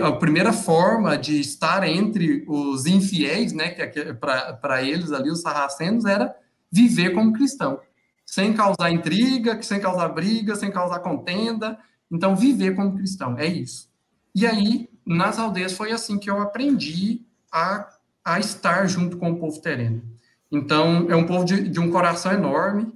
[0.01, 6.03] a primeira forma de estar entre os infiéis, né, é para eles ali, os sarracenos,
[6.03, 6.35] era
[6.75, 7.79] viver como cristão,
[8.25, 11.79] sem causar intriga, sem causar briga, sem causar contenda.
[12.11, 13.89] Então, viver como cristão, é isso.
[14.33, 17.87] E aí, nas aldeias, foi assim que eu aprendi a,
[18.25, 20.03] a estar junto com o povo terreno.
[20.51, 22.93] Então, é um povo de, de um coração enorme,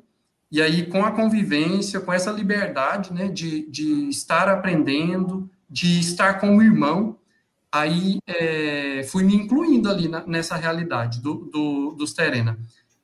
[0.52, 6.40] e aí, com a convivência, com essa liberdade, né, de, de estar aprendendo, de estar
[6.40, 7.18] como irmão,
[7.72, 12.58] aí é, fui me incluindo ali na, nessa realidade do, do, dos Terena.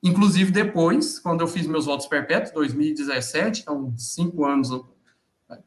[0.05, 4.69] Inclusive, depois, quando eu fiz meus votos perpétuos, 2017, então cinco anos,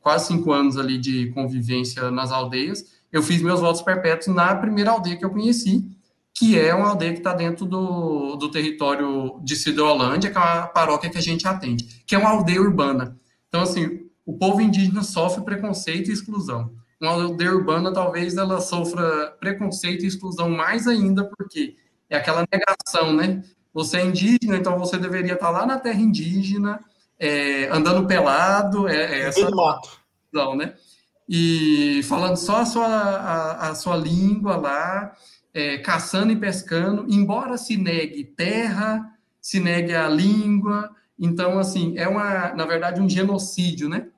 [0.00, 4.92] quase cinco anos ali de convivência nas aldeias, eu fiz meus votos perpétuos na primeira
[4.92, 5.90] aldeia que eu conheci,
[6.32, 10.68] que é uma aldeia que está dentro do, do território de Cidrolândia, que é uma
[10.68, 13.18] paróquia que a gente atende, que é uma aldeia urbana.
[13.48, 16.72] Então, assim, o povo indígena sofre preconceito e exclusão.
[17.00, 21.74] Uma aldeia urbana, talvez, ela sofra preconceito e exclusão mais ainda, porque
[22.08, 23.42] é aquela negação, né?
[23.78, 26.80] Você é indígena, então você deveria estar lá na terra indígena,
[27.16, 30.00] é, andando pelado, é, é essa mato.
[30.32, 30.74] Não, né?
[31.28, 35.12] E falando só a sua, a, a sua língua lá,
[35.54, 40.90] é, caçando e pescando, embora se negue terra, se negue a língua.
[41.16, 44.08] Então, assim, é uma, na verdade, um genocídio, né?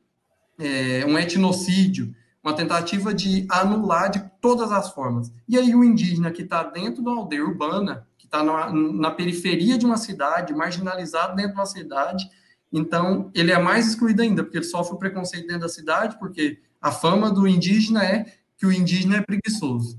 [0.58, 5.30] É um etnocídio, uma tentativa de anular de todas as formas.
[5.46, 9.84] E aí o indígena que está dentro da aldeia urbana, está na, na, periferia de
[9.84, 12.30] uma cidade, marginalizado dentro de uma cidade,
[12.72, 16.60] então ele é mais excluído ainda, porque ele sofre o preconceito dentro da cidade, porque
[16.80, 19.98] a fama do indígena é que o indígena é preguiçoso.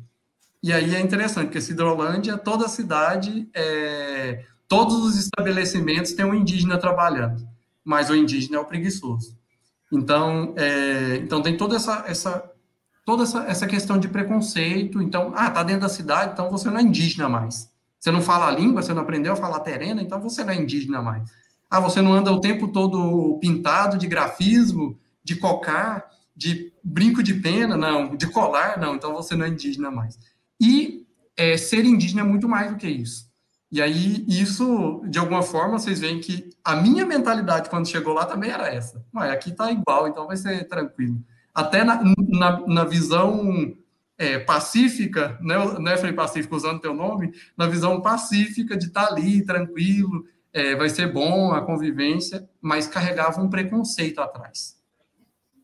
[0.63, 6.35] E aí é interessante, porque Cidrolândia, toda a cidade, é, todos os estabelecimentos têm um
[6.35, 7.45] indígena trabalhando,
[7.83, 9.37] mas o indígena é o preguiçoso.
[9.91, 12.51] Então, é, então tem toda essa, essa
[13.05, 15.01] toda essa, essa questão de preconceito.
[15.01, 17.70] Então, ah, tá dentro da cidade, então você não é indígena mais.
[18.01, 20.55] Você não fala a língua, você não aprendeu a falar terena, então você não é
[20.55, 21.29] indígena mais.
[21.69, 27.35] Ah, você não anda o tempo todo pintado de grafismo, de cocar, de brinco de
[27.35, 30.17] pena, não, de colar, não, então você não é indígena mais.
[30.59, 31.05] E
[31.37, 33.29] é, ser indígena é muito mais do que isso.
[33.71, 38.25] E aí, isso, de alguma forma, vocês veem que a minha mentalidade quando chegou lá
[38.25, 39.05] também era essa.
[39.11, 41.23] Mas aqui tá igual, então vai ser tranquilo.
[41.53, 43.75] Até na, na, na visão
[44.21, 49.11] é, pacífica, né, né, Frei Pacífico, usando teu nome, na visão pacífica de estar tá
[49.11, 54.77] ali, tranquilo, é, vai ser bom a convivência, mas carregava um preconceito atrás.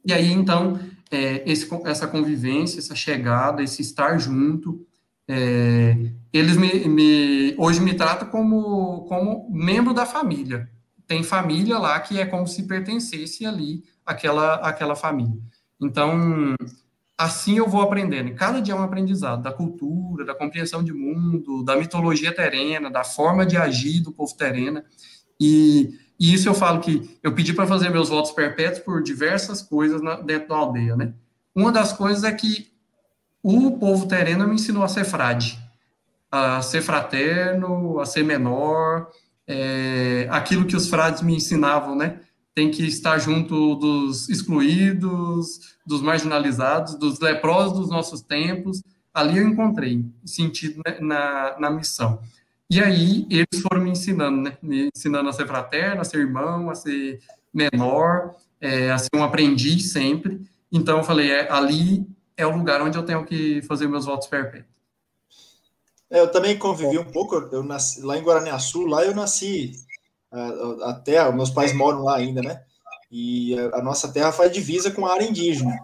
[0.04, 0.80] E aí, então,
[1.12, 4.84] é, esse, essa convivência, essa chegada, esse estar junto,
[5.28, 5.96] é,
[6.34, 10.68] eles me, me, hoje me tratam como, como membro da família.
[11.06, 15.40] Tem família lá que é como se pertencesse ali àquela, àquela família.
[15.80, 16.56] Então,
[17.18, 18.30] assim eu vou aprendendo.
[18.30, 22.92] E cada dia é um aprendizado da cultura, da compreensão de mundo, da mitologia terena,
[22.92, 24.86] da forma de agir do povo terena.
[25.40, 29.62] E, e isso eu falo que eu pedi para fazer meus votos perpétuos por diversas
[29.62, 31.14] coisas na, dentro da aldeia, né?
[31.56, 32.72] Uma das coisas é que
[33.42, 35.58] o povo tereno me ensinou a ser frade,
[36.32, 39.10] a ser fraterno, a ser menor,
[39.48, 42.20] é, aquilo que os frades me ensinavam, né?
[42.58, 48.82] Tem que estar junto dos excluídos, dos marginalizados, dos leprosos dos nossos tempos.
[49.14, 52.20] Ali eu encontrei sentido né, na, na missão.
[52.68, 54.58] E aí eles foram me ensinando, né?
[54.60, 57.20] Me ensinando a ser fraterno, a ser irmão, a ser
[57.54, 60.42] menor, é, a ser um aprendiz sempre.
[60.72, 64.28] Então eu falei, é, ali é o lugar onde eu tenho que fazer meus votos
[64.28, 64.66] perpétuos.
[66.10, 69.74] É, eu também convivi um pouco, eu nasci lá em Guaraniaçu, lá eu nasci
[70.38, 72.62] a, a terra, meus pais moram lá ainda, né?
[73.12, 75.78] E a, a nossa terra faz divisa com a área indígena,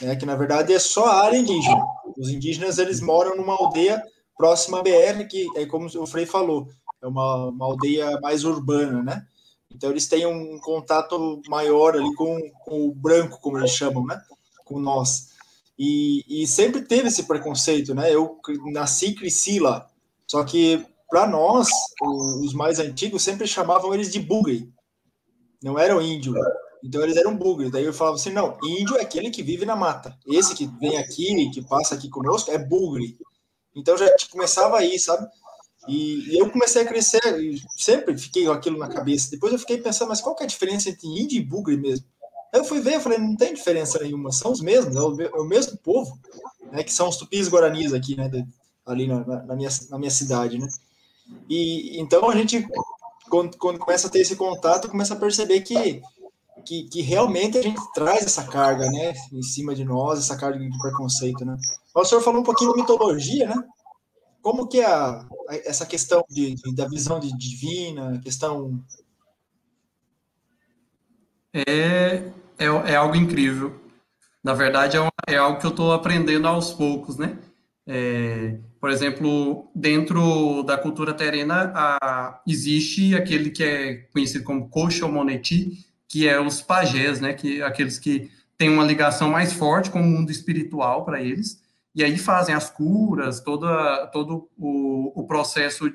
[0.00, 0.16] né?
[0.16, 1.82] Que na verdade é só a área indígena.
[2.16, 4.02] Os indígenas eles moram numa aldeia
[4.36, 6.68] próxima à BR, que é como o Frei falou,
[7.02, 9.26] é uma, uma aldeia mais urbana, né?
[9.70, 14.20] Então eles têm um contato maior ali com, com o branco, como eles chamam, né?
[14.64, 15.34] Com nós.
[15.78, 18.12] E, e sempre teve esse preconceito, né?
[18.14, 18.38] Eu
[18.72, 19.86] nasci e cresci lá.
[20.26, 21.68] Só que para nós,
[22.42, 24.72] os mais antigos sempre chamavam eles de bugre.
[25.62, 26.34] Não eram índio.
[26.84, 27.70] Então eles eram bugre.
[27.70, 30.16] Daí eu falava assim: não, índio é aquele que vive na mata.
[30.26, 33.18] Esse que vem aqui, que passa aqui conosco, é bugre.
[33.74, 35.26] Então já começava aí, sabe?
[35.88, 37.20] E, e eu comecei a crescer,
[37.76, 39.30] sempre fiquei com aquilo na cabeça.
[39.30, 42.06] Depois eu fiquei pensando, mas qual que é a diferença entre índio e bugre mesmo?
[42.52, 45.40] Eu fui ver, eu falei, não tem diferença nenhuma, são os mesmos, é o, é
[45.40, 46.18] o mesmo povo,
[46.72, 48.30] né, que são os tupis guaranis aqui, né,
[48.86, 50.66] ali na, na, minha, na minha cidade, né.
[51.48, 52.66] E então a gente,
[53.28, 56.02] quando, quando começa a ter esse contato, começa a perceber que,
[56.64, 60.58] que, que, realmente a gente traz essa carga, né, em cima de nós, essa carga
[60.58, 61.56] de preconceito, né.
[61.94, 63.56] O senhor falou um pouquinho de mitologia, né?
[64.42, 68.80] Como que é a, a essa questão de, de, da visão de divina, questão
[71.66, 72.16] é,
[72.58, 73.80] é, é algo incrível.
[74.44, 77.38] Na verdade, é, uma, é algo que eu estou aprendendo aos poucos, né?
[77.86, 85.06] É, por exemplo, dentro da cultura terena, a, existe aquele que é conhecido como coxa
[85.06, 89.90] ou moneti, que é os pajés, né, que aqueles que têm uma ligação mais forte
[89.90, 91.62] com o mundo espiritual para eles.
[91.94, 95.90] e aí fazem as curas, toda, todo o, o processo,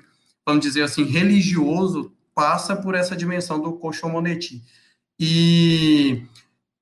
[0.45, 4.63] vamos dizer assim, religioso, passa por essa dimensão do Koshomoneti.
[5.19, 6.23] E,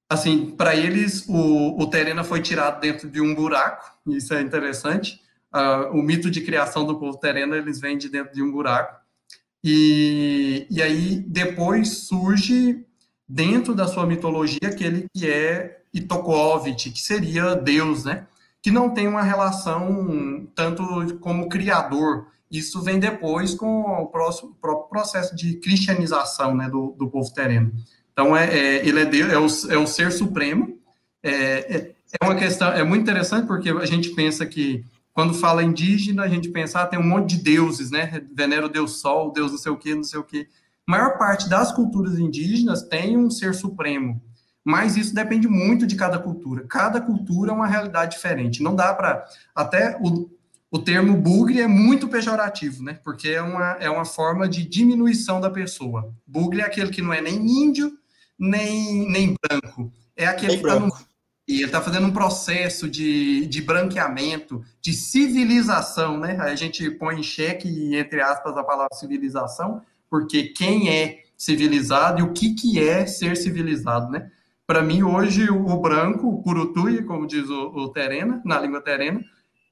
[0.10, 5.22] assim, para eles, o, o Terena foi tirado dentro de um buraco, isso é interessante,
[5.54, 9.00] uh, o mito de criação do povo Terena, eles vêm de dentro de um buraco,
[9.64, 12.86] e, e aí depois surge
[13.28, 18.26] dentro da sua mitologia aquele que é Itokovit, que seria Deus, né?
[18.62, 22.28] Que não tem uma relação tanto como criador.
[22.52, 27.72] Isso vem depois com o próximo, próprio processo de cristianização né, do, do povo terreno.
[28.12, 29.38] Então, é, é, ele é Deus, é
[29.72, 30.78] o, é o ser supremo.
[31.22, 34.84] É, é, é uma questão, é muito interessante porque a gente pensa que
[35.14, 38.22] quando fala indígena, a gente pensa, ah, tem um monte de deuses, né?
[38.34, 40.48] Venera o Deus Sol, Deus não sei o quê, não sei o quê
[40.90, 44.20] maior parte das culturas indígenas tem um ser supremo,
[44.66, 46.66] mas isso depende muito de cada cultura.
[46.68, 48.64] Cada cultura é uma realidade diferente.
[48.64, 49.24] Não dá para.
[49.54, 50.28] Até o,
[50.72, 53.00] o termo bugre é muito pejorativo, né?
[53.04, 56.12] Porque é uma, é uma forma de diminuição da pessoa.
[56.26, 57.92] Bugre é aquele que não é nem índio,
[58.38, 59.94] nem, nem branco.
[60.18, 60.80] É aquele que está
[61.50, 66.38] e ele está fazendo um processo de, de branqueamento, de civilização, né?
[66.40, 72.22] A gente põe em xeque, entre aspas, a palavra civilização, porque quem é civilizado e
[72.22, 74.30] o que, que é ser civilizado, né?
[74.68, 79.20] Para mim, hoje, o, branco, o curutui, como diz o, o terena, na língua terena,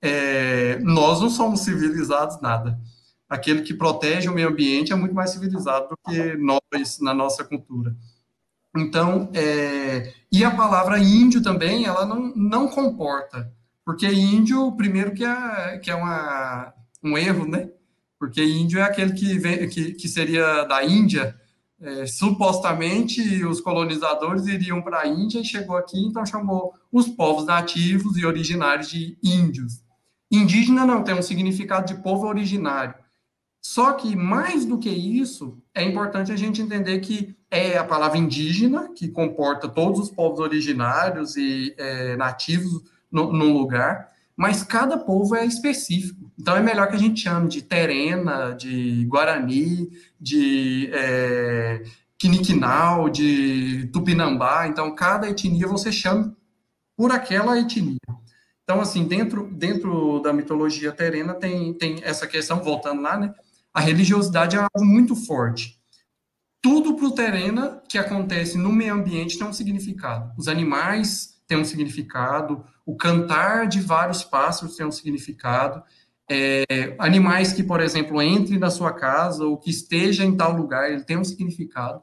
[0.02, 2.76] é, nós não somos civilizados nada.
[3.30, 7.44] Aquele que protege o meio ambiente é muito mais civilizado do que nós na nossa
[7.44, 7.96] cultura.
[8.80, 13.52] Então, é, e a palavra índio também, ela não, não comporta,
[13.84, 17.70] porque índio, primeiro que é, que é uma, um erro, né?
[18.20, 21.36] porque índio é aquele que, vem, que, que seria da Índia.
[21.80, 27.46] É, supostamente os colonizadores iriam para a Índia e chegou aqui, então chamou os povos
[27.46, 29.84] nativos e originários de índios.
[30.32, 32.96] Indígena não tem um significado de povo originário.
[33.62, 38.18] Só que mais do que isso, é importante a gente entender que é a palavra
[38.18, 44.98] indígena que comporta todos os povos originários e é, nativos no, num lugar, mas cada
[44.98, 46.32] povo é específico.
[46.38, 51.84] Então é melhor que a gente chame de Terena, de Guarani, de é,
[52.18, 54.68] Quiniquinal, de Tupinambá.
[54.68, 56.36] Então cada etnia você chama
[56.96, 57.98] por aquela etnia.
[58.64, 63.34] Então, assim, dentro, dentro da mitologia terena tem, tem essa questão, voltando lá, né?
[63.74, 65.77] A religiosidade é algo muito forte.
[66.62, 70.32] Tudo para o terena que acontece no meio ambiente tem um significado.
[70.38, 75.82] Os animais têm um significado, o cantar de vários pássaros tem um significado.
[76.30, 80.92] É, animais que, por exemplo, entrem na sua casa ou que esteja em tal lugar,
[80.92, 82.02] ele tem um significado.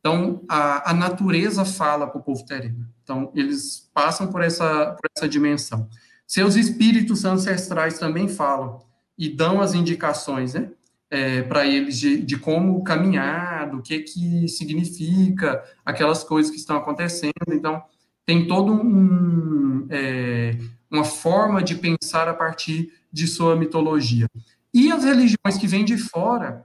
[0.00, 2.88] Então, a, a natureza fala para o povo terreno.
[3.04, 5.88] Então, eles passam por essa, por essa dimensão.
[6.26, 8.80] Seus espíritos ancestrais também falam
[9.16, 10.70] e dão as indicações, né?
[11.14, 16.74] É, para eles de, de, como caminhar, do que que significa aquelas coisas que estão
[16.74, 17.32] acontecendo.
[17.50, 17.82] Então,
[18.24, 20.56] tem todo um, é,
[20.90, 24.26] uma forma de pensar a partir de sua mitologia.
[24.72, 26.64] E as religiões que vêm de fora,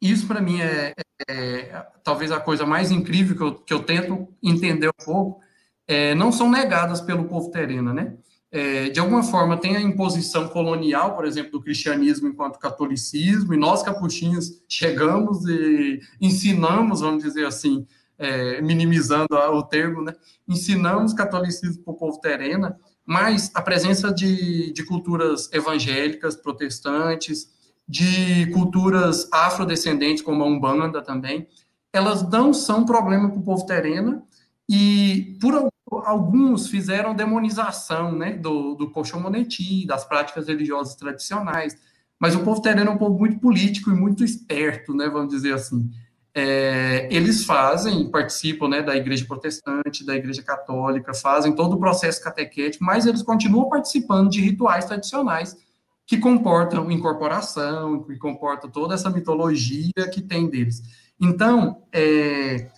[0.00, 0.94] isso para mim é,
[1.28, 5.40] é, é, talvez a coisa mais incrível que eu, que eu tento entender um pouco,
[5.86, 8.14] é, não são negadas pelo povo terreno, né?
[8.56, 13.56] É, de alguma forma tem a imposição colonial, por exemplo, do cristianismo enquanto catolicismo, e
[13.56, 17.84] nós capuchinhos chegamos e ensinamos, vamos dizer assim,
[18.16, 20.14] é, minimizando o termo, né?
[20.46, 27.48] ensinamos catolicismo para o povo terena, mas a presença de, de culturas evangélicas, protestantes,
[27.88, 31.48] de culturas afrodescendentes, como a Umbanda também,
[31.92, 34.22] elas não são problema para o povo terena,
[34.68, 35.68] e por
[36.06, 41.76] alguns fizeram demonização né, do, do Moneti, das práticas religiosas tradicionais,
[42.18, 45.54] mas o povo tereno é um povo muito político e muito esperto, né, vamos dizer
[45.54, 45.90] assim
[46.34, 52.20] é, eles fazem, participam né, da igreja protestante, da igreja católica, fazem todo o processo
[52.20, 55.56] catequético, mas eles continuam participando de rituais tradicionais
[56.04, 60.82] que comportam incorporação, que comportam toda essa mitologia que tem deles.
[61.20, 62.68] Então, é,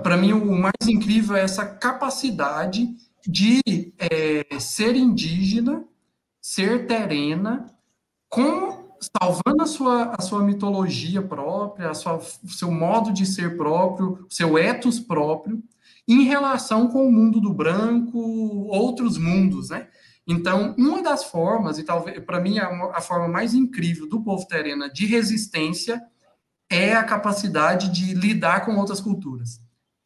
[0.00, 2.88] para mim, o mais incrível é essa capacidade
[3.26, 3.60] de
[3.98, 5.84] é, ser indígena,
[6.40, 7.72] ser terena,
[8.28, 8.82] com
[9.20, 14.56] salvando a sua, a sua mitologia própria, a sua, seu modo de ser próprio, seu
[14.56, 15.62] ethos próprio,
[16.06, 18.18] em relação com o mundo do branco,
[18.68, 19.88] outros mundos, né?
[20.26, 24.46] Então, uma das formas, e talvez para mim a, a, forma mais incrível do povo
[24.46, 26.00] terena de resistência
[26.70, 29.60] é a capacidade de lidar com outras culturas.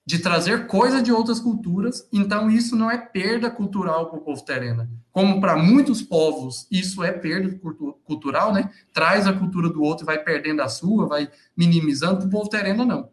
[0.06, 4.44] De trazer coisa de outras culturas, então isso não é perda cultural para o povo
[4.44, 4.88] terena.
[5.10, 7.58] Como para muitos povos isso é perda
[8.04, 8.70] cultural, né?
[8.92, 12.48] Traz a cultura do outro e vai perdendo a sua, vai minimizando, para o povo
[12.48, 13.08] terena não.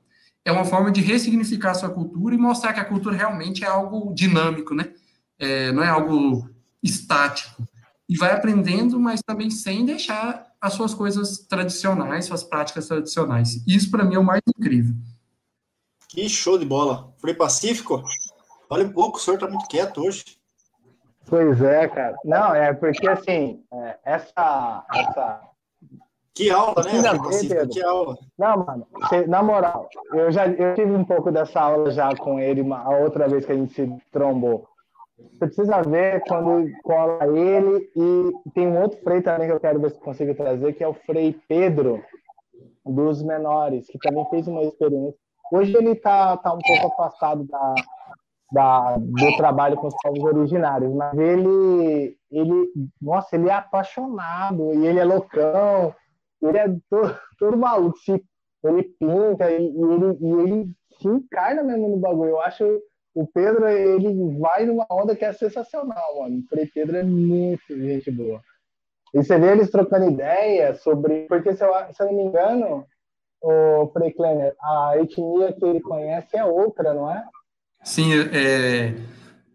[0.46, 3.68] É uma forma de ressignificar a sua cultura e mostrar que a cultura realmente é
[3.68, 4.92] algo dinâmico, né?
[5.40, 6.48] É, não é algo
[6.84, 7.68] estático.
[8.08, 13.64] E vai aprendendo, mas também sem deixar as suas coisas tradicionais, suas práticas tradicionais.
[13.66, 14.94] Isso, para mim, é o mais incrível.
[16.14, 17.12] Que show de bola.
[17.18, 18.04] Frei Pacífico,
[18.70, 20.24] olha um pouco, o senhor está muito quieto hoje.
[21.26, 22.16] Pois é, cara.
[22.24, 25.42] Não, é porque assim, é, essa, essa.
[26.36, 27.68] Que aula, né, Pacífico?
[27.68, 28.16] Que aula.
[28.38, 28.88] Não, mano,
[29.28, 32.96] na moral, eu já eu tive um pouco dessa aula já com ele uma, a
[32.96, 34.68] outra vez que a gente se trombou.
[35.18, 39.80] Você precisa ver quando cola ele e tem um outro frei também que eu quero
[39.80, 42.04] ver se consigo trazer, que é o Frei Pedro
[42.86, 47.76] dos menores, que também fez uma experiência Hoje ele está tá um pouco afastado da,
[48.52, 52.72] da, do trabalho com os povos originários, mas ele, ele,
[53.02, 55.94] nossa, ele é apaixonado e ele é loucão,
[56.42, 57.98] ele é todo, todo maluco,
[58.64, 60.72] ele pinta e, e, ele, e ele
[61.02, 62.32] se encarna mesmo no bagulho.
[62.32, 62.82] Eu acho
[63.14, 66.40] o Pedro, ele vai numa onda que é sensacional, mano.
[66.40, 68.42] O Frei Pedro é muito gente boa.
[69.14, 71.28] E você vê eles trocando ideias sobre.
[71.28, 72.86] Porque, se eu, se eu não me engano,
[73.44, 77.24] o Frei Kleiner, a etnia que ele conhece é outra, não é?
[77.84, 78.96] Sim, é,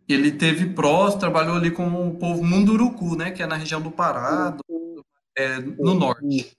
[0.07, 3.91] ele teve prós, trabalhou ali com o povo Munduruku, né, que é na região do
[3.91, 5.05] Pará, do,
[5.37, 6.55] é, no norte.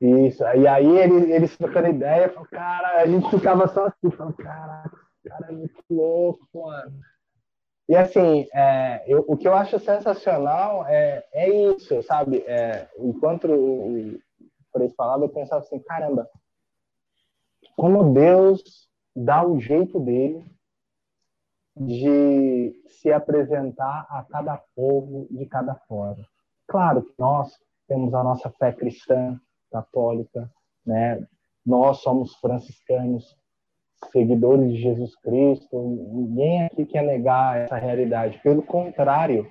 [0.00, 4.34] Isso, e aí ele, eles trocando ideia, falou, cara, a gente ficava só assim, falando,
[4.34, 6.92] caraca, cara é muito louco, mano.
[7.88, 12.38] E assim, é, eu, o que eu acho sensacional é, é isso, sabe?
[12.46, 14.18] É, enquanto o,
[14.72, 16.28] por esse falava, eu pensava assim, caramba,
[17.76, 20.44] como Deus dá o jeito dele
[21.76, 26.24] de se apresentar a cada povo de cada forma.
[26.66, 27.58] Claro que nós
[27.88, 29.40] temos a nossa fé cristã,
[29.70, 30.50] católica,
[30.84, 31.26] né?
[31.64, 33.36] Nós somos franciscanos,
[34.12, 35.78] seguidores de Jesus Cristo.
[36.12, 38.40] Ninguém aqui quer negar essa realidade.
[38.42, 39.48] Pelo contrário,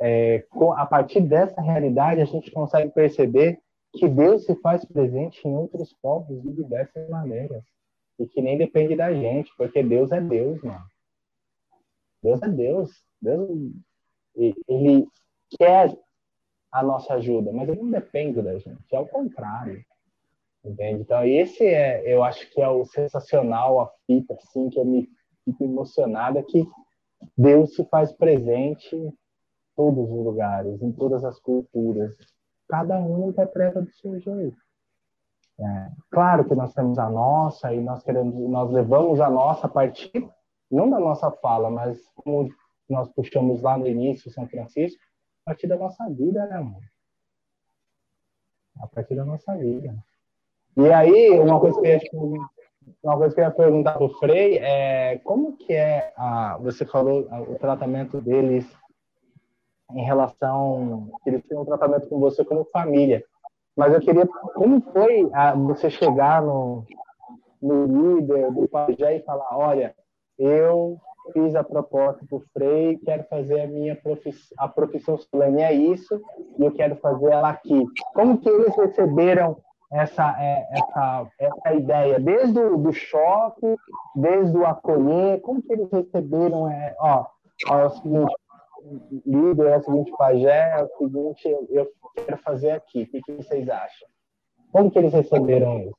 [0.00, 0.44] é,
[0.76, 3.58] a partir dessa realidade a gente consegue perceber
[3.92, 7.64] que Deus se faz presente em outros povos de diversas maneiras
[8.18, 10.84] e que nem depende da gente, porque Deus é Deus, mano.
[12.22, 12.90] Deus é Deus.
[13.20, 13.48] Deus
[14.36, 15.06] ele
[15.58, 15.96] quer
[16.70, 19.82] a nossa ajuda, mas ele não depende da gente, é o contrário.
[20.64, 21.02] Entende?
[21.02, 25.08] Então, esse é, eu acho que é o sensacional, a fita, assim, que eu me
[25.44, 26.66] fico emocionada, que
[27.38, 29.12] Deus se faz presente em
[29.76, 32.12] todos os lugares, em todas as culturas,
[32.68, 34.56] cada um interpreta do seu jeito.
[35.58, 39.70] É, claro que nós temos a nossa e nós queremos, nós levamos a nossa a
[39.70, 40.10] partir
[40.70, 42.48] não da nossa fala, mas como
[42.88, 45.02] nós puxamos lá no início, São Francisco,
[45.44, 46.82] a partir da nossa vida, né, amor?
[48.80, 49.96] A partir da nossa vida.
[50.76, 52.46] E aí, uma coisa que eu ia,
[53.02, 56.84] uma coisa que eu ia perguntar para o Frei é como que é, a, você
[56.84, 58.66] falou o tratamento deles
[59.92, 63.24] em relação eles têm um tratamento com você como família.
[63.76, 66.84] Mas eu queria, como foi a, você chegar no,
[67.60, 69.94] no líder do pajé e falar, olha,
[70.38, 70.98] eu
[71.32, 75.72] fiz a proposta para o Frei, quero fazer a minha profissão, a profissão solene é
[75.72, 76.20] isso,
[76.58, 77.84] e eu quero fazer ela aqui.
[78.14, 79.56] Como que eles receberam
[79.92, 82.18] essa, é, essa, essa ideia?
[82.18, 83.76] Desde o do choque,
[84.14, 87.26] desde o acolher, como que eles receberam, é, ó,
[87.68, 88.34] ó, é o seguinte,
[89.26, 93.02] líder, é o seguinte, pajé, é o seguinte, eu, eu quero fazer aqui.
[93.02, 94.08] O que, que, vocês acham?
[94.72, 95.94] Como que eles receberam isso?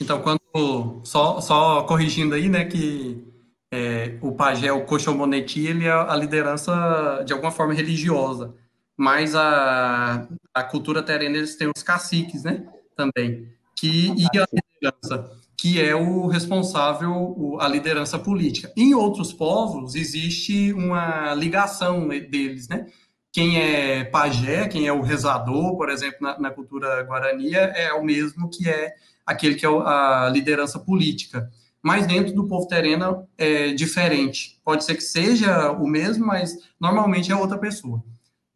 [0.00, 3.26] Então, quando, só, só corrigindo aí, né, que
[3.70, 8.54] é, o pajé, o Coxomoneti, ele é a liderança, de alguma forma, religiosa,
[8.96, 12.66] mas a, a cultura terrena, eles têm os caciques, né,
[12.96, 15.30] também, que, e a liderança
[15.60, 18.72] que é o responsável, a liderança política.
[18.74, 22.86] Em outros povos, existe uma ligação deles, né?
[23.30, 28.02] Quem é pajé, quem é o rezador, por exemplo, na, na cultura guarani, é o
[28.02, 28.94] mesmo que é
[29.26, 31.50] aquele que é a liderança política.
[31.82, 34.58] Mas dentro do povo terena é diferente.
[34.64, 38.02] Pode ser que seja o mesmo, mas normalmente é outra pessoa.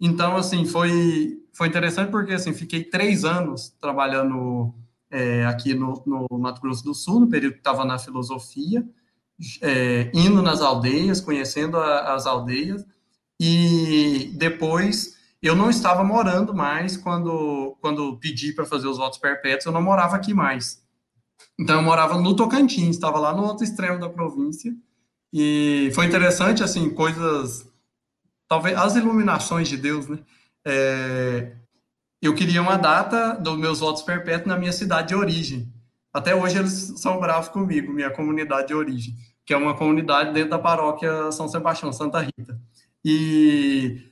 [0.01, 4.75] Então, assim, foi, foi interessante porque, assim, fiquei três anos trabalhando
[5.15, 8.85] é, aqui no, no, Mato Grosso do Sul, no período que estava na filosofia,
[9.63, 12.85] é, indo nas aldeias, conhecendo a, as aldeias,
[13.41, 19.67] e depois eu não estava morando mais quando, quando pedi para fazer os votos perpétuos,
[19.67, 20.83] eu não morava aqui mais.
[21.59, 24.75] Então eu morava no Tocantins, estava lá no outro extremo da província.
[25.33, 27.69] E foi interessante, assim, coisas.
[28.49, 30.19] Talvez as iluminações de Deus, né?
[30.67, 31.57] É,
[32.27, 35.73] eu queria uma data dos meus votos perpétuos na minha cidade de origem.
[36.13, 39.15] Até hoje eles são bravos comigo, minha comunidade de origem,
[39.45, 42.59] que é uma comunidade dentro da paróquia São Sebastião, Santa Rita.
[43.05, 44.09] E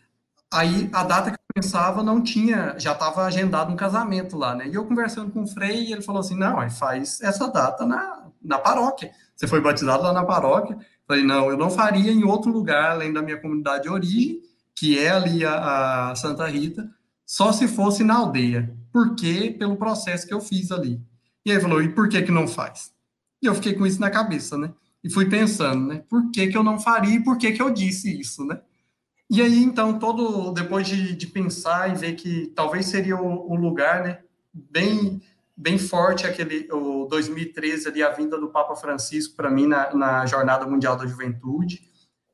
[0.52, 4.68] aí a data que eu pensava não tinha, já estava agendado um casamento lá, né?
[4.68, 8.58] E eu conversando com o Frei, ele falou assim: não, faz essa data na, na
[8.58, 9.10] paróquia.
[9.34, 10.76] Você foi batizado lá na paróquia?
[11.06, 14.40] Falei, não, eu não faria em outro lugar além da minha comunidade de origem,
[14.74, 16.88] que é ali a, a Santa Rita
[17.32, 18.76] só se fosse na aldeia.
[18.92, 19.56] Por quê?
[19.58, 21.00] Pelo processo que eu fiz ali.
[21.46, 22.92] E aí falou, e por que que não faz?
[23.40, 24.70] E eu fiquei com isso na cabeça, né?
[25.02, 26.04] E fui pensando, né?
[26.10, 28.60] Por que que eu não faria e por que que eu disse isso, né?
[29.30, 33.56] E aí, então, todo, depois de, de pensar e ver que talvez seria o, o
[33.56, 34.18] lugar, né?
[34.52, 35.22] Bem,
[35.56, 40.26] bem forte aquele, o 2013 ali, a vinda do Papa Francisco para mim na, na
[40.26, 41.80] Jornada Mundial da Juventude,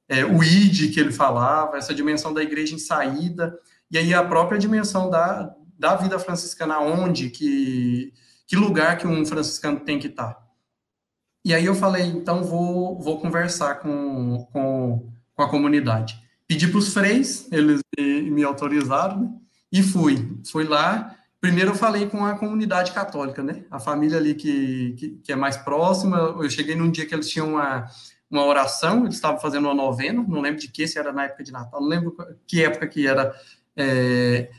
[0.09, 3.57] é, o ID que ele falava, essa dimensão da igreja em saída,
[3.91, 8.13] e aí a própria dimensão da, da vida franciscana, onde, que,
[8.47, 10.37] que lugar que um franciscano tem que estar.
[11.45, 16.21] E aí eu falei, então vou, vou conversar com, com, com a comunidade.
[16.47, 19.31] Pedi para os freis, eles me, me autorizaram, né?
[19.71, 20.39] e fui.
[20.51, 23.65] Fui lá, primeiro eu falei com a comunidade católica, né?
[23.71, 26.19] A família ali que, que, que, é mais próxima.
[26.19, 27.87] Eu cheguei num dia que eles tinham uma,
[28.31, 31.45] uma oração, eles estavam fazendo uma novena, não lembro de que, se era na época
[31.45, 32.17] de Natal, não lembro
[32.47, 33.35] que época que era
[33.79, 34.51] é,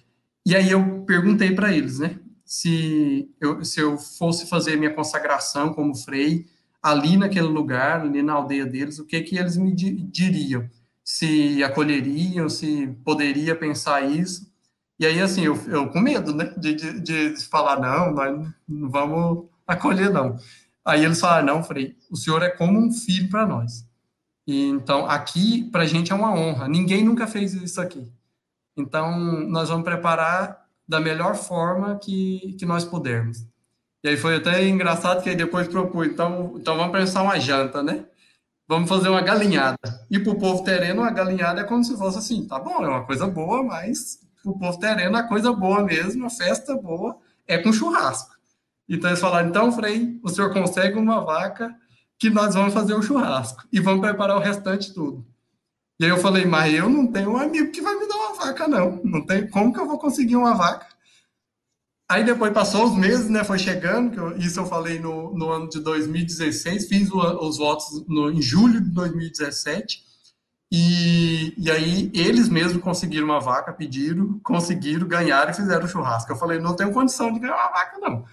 [0.45, 5.74] e aí eu perguntei para eles, né, se eu, se eu fosse fazer minha consagração
[5.74, 6.47] como frei
[6.82, 10.67] ali naquele lugar, ali na aldeia deles, o que que eles me diriam?
[11.03, 14.49] Se acolheriam, se poderia pensar isso?
[14.97, 18.89] E aí, assim, eu, eu com medo, né, de, de, de falar, não, nós não
[18.89, 20.38] vamos acolher, não.
[20.84, 23.86] Aí eles falaram, não, Frei, o senhor é como um filho para nós.
[24.47, 26.67] E, então, aqui, para a gente é uma honra.
[26.67, 28.11] Ninguém nunca fez isso aqui.
[28.80, 33.45] Então, nós vamos preparar da melhor forma que, que nós pudermos.
[34.03, 38.05] E aí foi até engraçado que depois propus, então, então vamos pensar uma janta, né?
[38.67, 39.77] Vamos fazer uma galinhada.
[40.09, 42.88] E para o povo terreno, uma galinhada é como se fosse assim, tá bom, é
[42.88, 47.17] uma coisa boa, mas para o povo terreno, a coisa boa mesmo, a festa boa,
[47.47, 48.34] é com churrasco.
[48.88, 51.75] Então eles falaram, então, Frei, o senhor consegue uma vaca
[52.17, 55.25] que nós vamos fazer o churrasco e vamos preparar o restante tudo.
[56.00, 58.34] E aí eu falei, mas eu não tenho um amigo que vai me dar uma
[58.34, 59.02] vaca, não.
[59.04, 60.88] Não tem como que eu vou conseguir uma vaca.
[62.10, 63.43] Aí depois passou os meses, né?
[63.43, 67.58] Foi chegando, que eu, isso eu falei no, no ano de 2016, fiz o, os
[67.58, 70.04] votos no, em julho de 2017.
[70.72, 76.32] E, e aí eles mesmos conseguiram uma vaca, pediram, conseguiram, ganharam e fizeram o churrasco.
[76.32, 78.26] Eu falei, não tenho condição de ganhar uma vaca, não.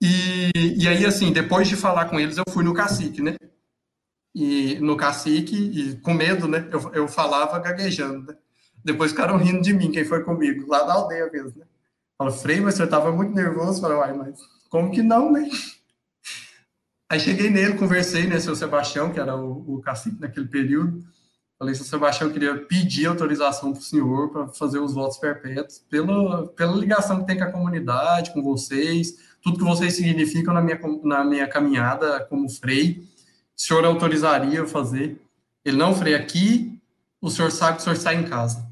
[0.00, 3.36] E, e aí, assim, depois de falar com eles, eu fui no cacique, né?
[4.34, 6.68] E no cacique, e com medo, né?
[6.72, 8.36] Eu, eu falava gaguejando, né?
[8.84, 11.66] Depois ficaram rindo de mim, quem foi comigo, lá da aldeia mesmo, né?
[12.18, 13.80] Falei, Frei, mas você estava muito nervoso.
[13.80, 15.48] Falei, uai, mas como que não, né?
[17.08, 21.04] Aí cheguei nele, conversei, né, seu Sebastião, que era o, o cacique naquele período.
[21.58, 25.78] Falei, seu Sebastião, eu queria pedir autorização para o senhor para fazer os votos perpétuos,
[25.88, 30.60] pela, pela ligação que tem com a comunidade, com vocês, tudo que vocês significam na
[30.60, 33.04] minha, na minha caminhada como frei
[33.56, 35.20] o senhor autorizaria eu fazer?
[35.64, 36.78] Ele não, Frei, aqui
[37.20, 38.66] o senhor sabe que o senhor está em casa.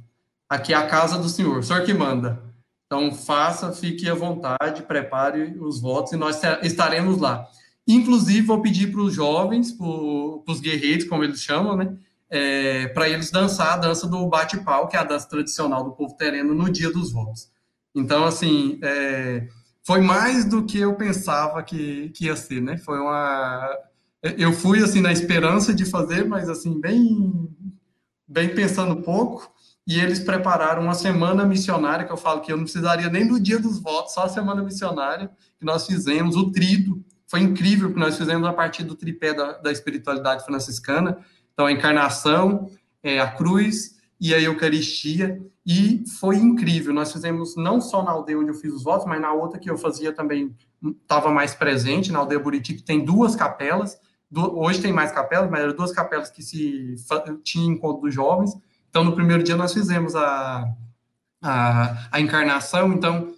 [0.49, 2.43] Aqui é a casa do senhor, o senhor que manda.
[2.87, 7.49] Então, faça, fique à vontade, prepare os votos e nós estaremos lá.
[7.89, 11.97] Inclusive, vou pedir para os jovens, para os guerreiros, como eles chamam, né?
[12.28, 16.14] É, para eles dançar a dança do bate-pau, que é a dança tradicional do povo
[16.16, 17.51] terreno, no dia dos votos.
[17.95, 19.49] Então, assim, é,
[19.83, 22.76] foi mais do que eu pensava que, que ia ser, né?
[22.76, 23.74] Foi uma
[24.22, 27.50] eu fui assim na esperança de fazer, mas assim bem
[28.26, 29.52] bem pensando pouco.
[29.86, 33.40] E eles prepararam uma semana missionária que eu falo que eu não precisaria nem do
[33.40, 37.04] dia dos votos, só a semana missionária que nós fizemos, o trido.
[37.26, 41.18] Foi incrível que nós fizemos a partir do tripé da, da espiritualidade franciscana.
[41.52, 42.70] Então, a encarnação,
[43.02, 45.40] é, a cruz e a Eucaristia.
[45.66, 46.94] E foi incrível.
[46.94, 49.70] Nós fizemos não só na aldeia onde eu fiz os votos, mas na outra que
[49.70, 50.54] eu fazia também,
[51.02, 53.98] estava mais presente, na aldeia Buriti, que tem duas capelas
[54.35, 56.97] hoje tem mais capelas, mas eram duas capelas que se
[57.43, 58.57] tinha encontro dos jovens.
[58.89, 60.68] Então, no primeiro dia nós fizemos a,
[61.43, 63.35] a, a encarnação, então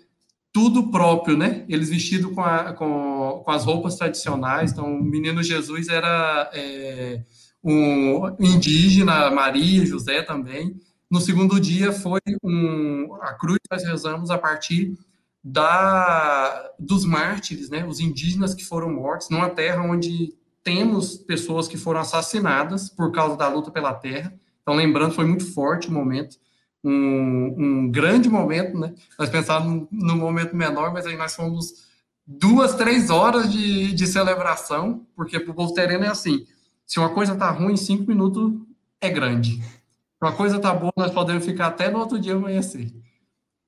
[0.53, 1.65] tudo próprio, né?
[1.69, 2.43] Eles vestidos com,
[2.77, 4.71] com, com as roupas tradicionais.
[4.71, 7.23] Então, o menino Jesus era é,
[7.63, 10.81] um indígena, Maria, José também.
[11.11, 14.97] No segundo dia foi um, a cruz que nós rezamos a partir
[15.43, 20.33] da dos mártires, né, os indígenas que foram mortos numa terra onde
[20.65, 24.35] temos pessoas que foram assassinadas por causa da luta pela terra.
[24.62, 26.39] Então, lembrando, foi muito forte o momento,
[26.83, 28.95] um, um grande momento, né?
[29.19, 31.85] Nós pensávamos num momento menor, mas aí nós fomos
[32.27, 36.47] duas, três horas de, de celebração, porque para o povo terreno é assim:
[36.87, 38.53] se uma coisa tá ruim, cinco minutos
[39.01, 39.62] é grande.
[39.62, 42.91] Se uma coisa tá boa, nós podemos ficar até no outro dia amanhecer.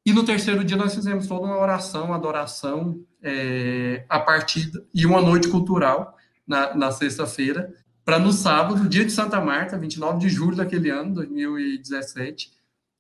[0.05, 5.21] E no terceiro dia nós fizemos toda uma oração, adoração, é, a partir e uma
[5.21, 6.16] noite cultural
[6.47, 7.75] na, na sexta-feira,
[8.05, 12.53] para no sábado, dia de Santa Marta, 29 de julho daquele ano, 2017,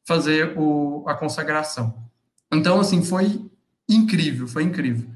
[0.04, 2.04] fazer o, a consagração.
[2.52, 3.48] Então, assim, foi
[3.88, 5.08] incrível, foi incrível.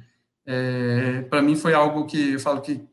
[0.46, 2.84] É, para mim foi algo que eu falo que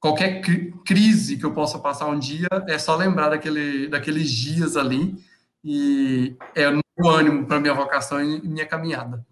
[0.00, 0.40] qualquer
[0.84, 5.16] crise que eu possa passar um dia é só lembrar daquele, daqueles dias ali
[5.64, 9.26] e é o ânimo para minha vocação e minha caminhada.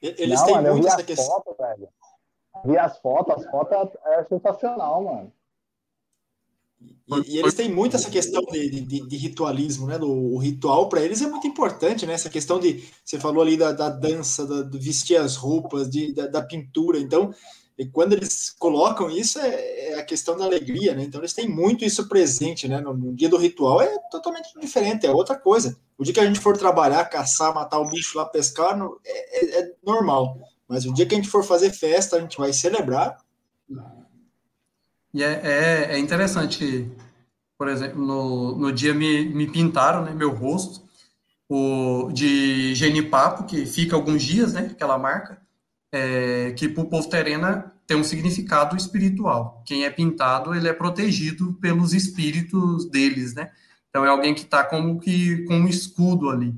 [0.00, 1.26] Eles Não, têm mano, muito essa questão.
[1.26, 1.88] Foto, velho.
[2.64, 5.32] Vi as fotos, as fotos é sensacional, mano.
[6.80, 9.96] E, e, eles têm muito essa questão de, de, de ritualismo, né?
[10.00, 12.12] o ritual para eles é muito importante, né?
[12.12, 16.26] Essa questão de você falou ali da, da dança, da, vestir as roupas, de, da,
[16.26, 16.98] da, pintura.
[16.98, 17.32] Então,
[17.92, 21.04] quando eles colocam isso, é, é, a questão da alegria, né?
[21.04, 22.80] Então, eles têm muito isso presente, né?
[22.80, 25.78] No, no, dia do ritual é totalmente diferente, é outra coisa.
[25.96, 29.44] O dia que a gente for trabalhar, caçar, matar o bicho lá, pescar, no, é,
[29.44, 30.38] é, é normal.
[30.68, 33.18] Mas o dia que a gente for fazer festa, a gente vai celebrar.
[35.14, 36.90] E é, é, é interessante
[37.58, 40.84] por exemplo, no, no dia me, me pintaram né, meu rosto
[41.48, 45.40] o, de genipapo, que fica alguns dias, né, aquela marca,
[45.92, 49.62] é, que para o povo terena tem um significado espiritual.
[49.64, 53.52] Quem é pintado, ele é protegido pelos espíritos deles, né?
[53.88, 56.52] Então é alguém que está como que com um escudo ali.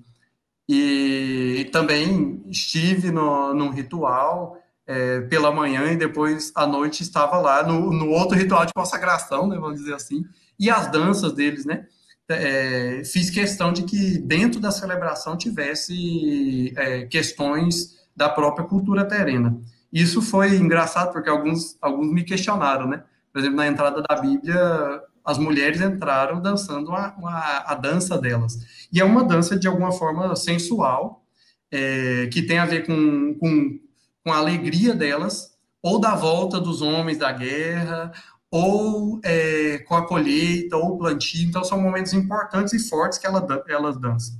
[0.69, 7.62] E, também estive no, num ritual é, pela manhã e depois à noite estava lá
[7.62, 10.25] no, no outro ritual de consagração, né, vamos dizer assim,
[10.59, 11.87] e as danças deles, né?
[12.31, 19.59] É, fiz questão de que dentro da celebração tivesse é, questões da própria cultura terena.
[19.91, 23.03] Isso foi engraçado porque alguns, alguns me questionaram, né?
[23.33, 28.59] Por exemplo, na entrada da Bíblia, as mulheres entraram dançando a, a, a dança delas.
[28.91, 31.22] E é uma dança, de alguma forma, sensual,
[31.70, 33.79] é, que tem a ver com, com,
[34.24, 38.11] com a alegria delas, ou da volta dos homens da guerra,
[38.51, 41.47] ou é, com a colheita, ou plantio.
[41.47, 44.35] Então, são momentos importantes e fortes que ela, elas dançam.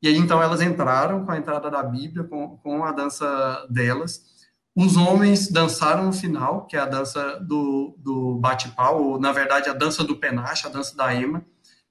[0.00, 4.22] E aí, então, elas entraram com a entrada da Bíblia, com, com a dança delas.
[4.76, 9.68] Os homens dançaram no final, que é a dança do, do bate-pau, ou na verdade
[9.68, 11.44] a dança do penache, a dança da ema,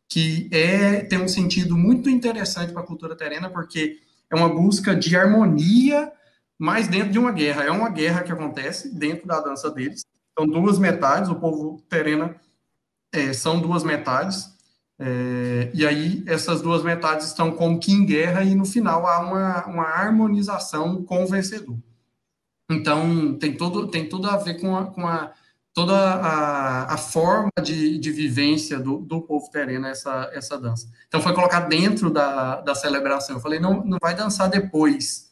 [0.09, 3.99] que é, tem um sentido muito interessante para a cultura terena, porque
[4.31, 6.11] é uma busca de harmonia,
[6.57, 7.63] mas dentro de uma guerra.
[7.63, 10.05] É uma guerra que acontece dentro da dança deles.
[10.37, 12.39] São duas metades, o povo terena
[13.11, 14.45] é, são duas metades,
[14.99, 19.19] é, e aí essas duas metades estão como que em guerra, e no final há
[19.19, 21.77] uma, uma harmonização com o vencedor.
[22.69, 25.31] Então, tem, todo, tem tudo a ver com, a, com a,
[25.73, 30.87] toda a, a forma de, de vivência do, do povo terreno, essa, essa dança.
[31.07, 33.37] Então, foi colocado dentro da, da celebração.
[33.37, 35.31] Eu falei, não, não vai dançar depois.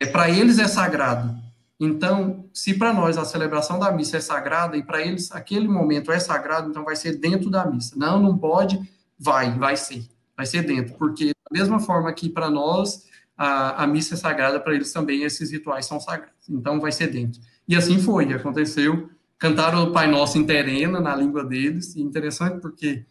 [0.00, 1.36] É, para eles é sagrado.
[1.78, 6.10] Então, se para nós a celebração da missa é sagrada e para eles aquele momento
[6.10, 7.94] é sagrado, então vai ser dentro da missa.
[7.96, 8.80] Não, não pode,
[9.18, 10.08] vai, vai ser.
[10.34, 13.06] Vai ser dentro, porque da mesma forma que para nós
[13.36, 16.48] a, a missa é sagrada, para eles também esses rituais são sagrados.
[16.48, 17.40] Então vai ser dentro.
[17.68, 19.10] E assim foi, aconteceu.
[19.38, 23.04] Cantaram o Pai Nosso em terena, na língua deles, e interessante porque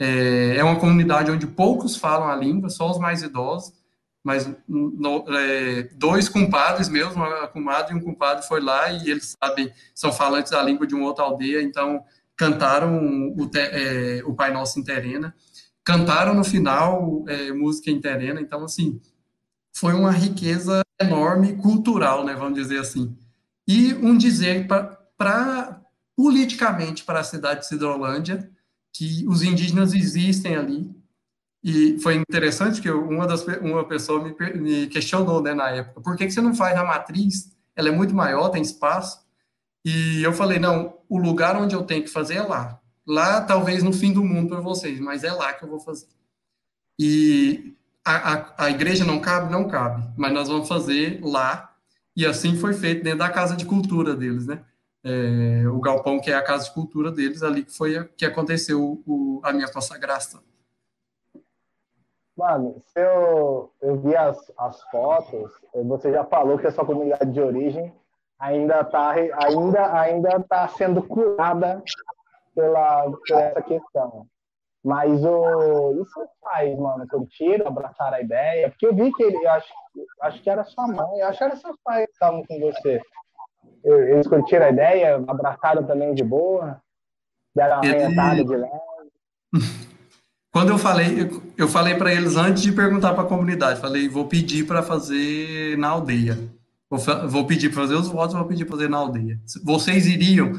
[0.00, 3.72] é, é, uma comunidade onde poucos falam a língua, só os mais idosos,
[4.24, 9.36] mas no, é, dois compadres meus, uma comadre e um compadre foi lá e eles
[9.42, 12.02] sabem, são falantes da língua de uma outra aldeia, então
[12.34, 12.98] cantaram
[13.36, 15.34] o, é, o Pai Nosso em terena,
[15.84, 19.00] cantaram no final é, música em terena, então assim,
[19.80, 23.16] foi uma riqueza enorme cultural, né, vamos dizer assim.
[23.66, 24.66] E um dizer
[25.16, 25.80] para
[26.14, 28.50] politicamente para a cidade de Cidrolândia
[28.92, 30.94] que os indígenas existem ali.
[31.64, 36.14] E foi interessante que uma das uma pessoa me, me questionou, né, na época, por
[36.14, 37.50] que, que você não faz a matriz?
[37.74, 39.24] Ela é muito maior, tem espaço.
[39.82, 42.78] E eu falei, não, o lugar onde eu tenho que fazer é lá.
[43.06, 46.08] Lá, talvez no fim do mundo para vocês, mas é lá que eu vou fazer.
[46.98, 47.74] E
[48.04, 49.52] a, a, a igreja não cabe?
[49.52, 51.74] Não cabe, mas nós vamos fazer lá,
[52.16, 54.64] e assim foi feito dentro da casa de cultura deles, né?
[55.02, 58.24] É, o galpão que é a casa de cultura deles, ali que foi a, que
[58.24, 60.42] aconteceu o, a minha consagração.
[62.36, 67.30] Mano, se eu, eu vi as, as fotos, você já falou que a sua comunidade
[67.30, 67.92] de origem
[68.38, 71.82] ainda está ainda, ainda tá sendo curada
[72.54, 74.26] pela, por essa questão.
[74.82, 78.70] Mas o, isso faz, mano, curtiram, abraçaram a ideia.
[78.70, 79.72] Porque eu vi que ele, eu acho,
[80.22, 83.00] acho que era sua mãe, eu acho que era seus pais que estavam com você.
[83.84, 86.80] Eles curtiram a ideia, abraçaram também de boa,
[87.54, 88.80] deram uma arrebentada de leve.
[90.52, 94.26] Quando eu falei, eu falei para eles antes de perguntar para a comunidade, falei, vou
[94.26, 96.36] pedir para fazer na aldeia.
[96.88, 99.38] Vou, vou pedir para fazer os votos, vou pedir para fazer na aldeia.
[99.62, 100.54] Vocês iriam?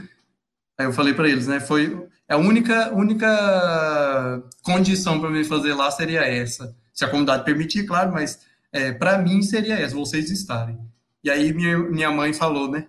[0.78, 1.59] Aí eu falei para eles, né?
[1.59, 6.75] Foi a única única condição para mim fazer lá seria essa.
[6.93, 8.39] Se a comunidade permitir, claro, mas
[8.71, 10.79] é, para mim seria essa, vocês estarem.
[11.23, 12.88] E aí minha, minha mãe falou, né?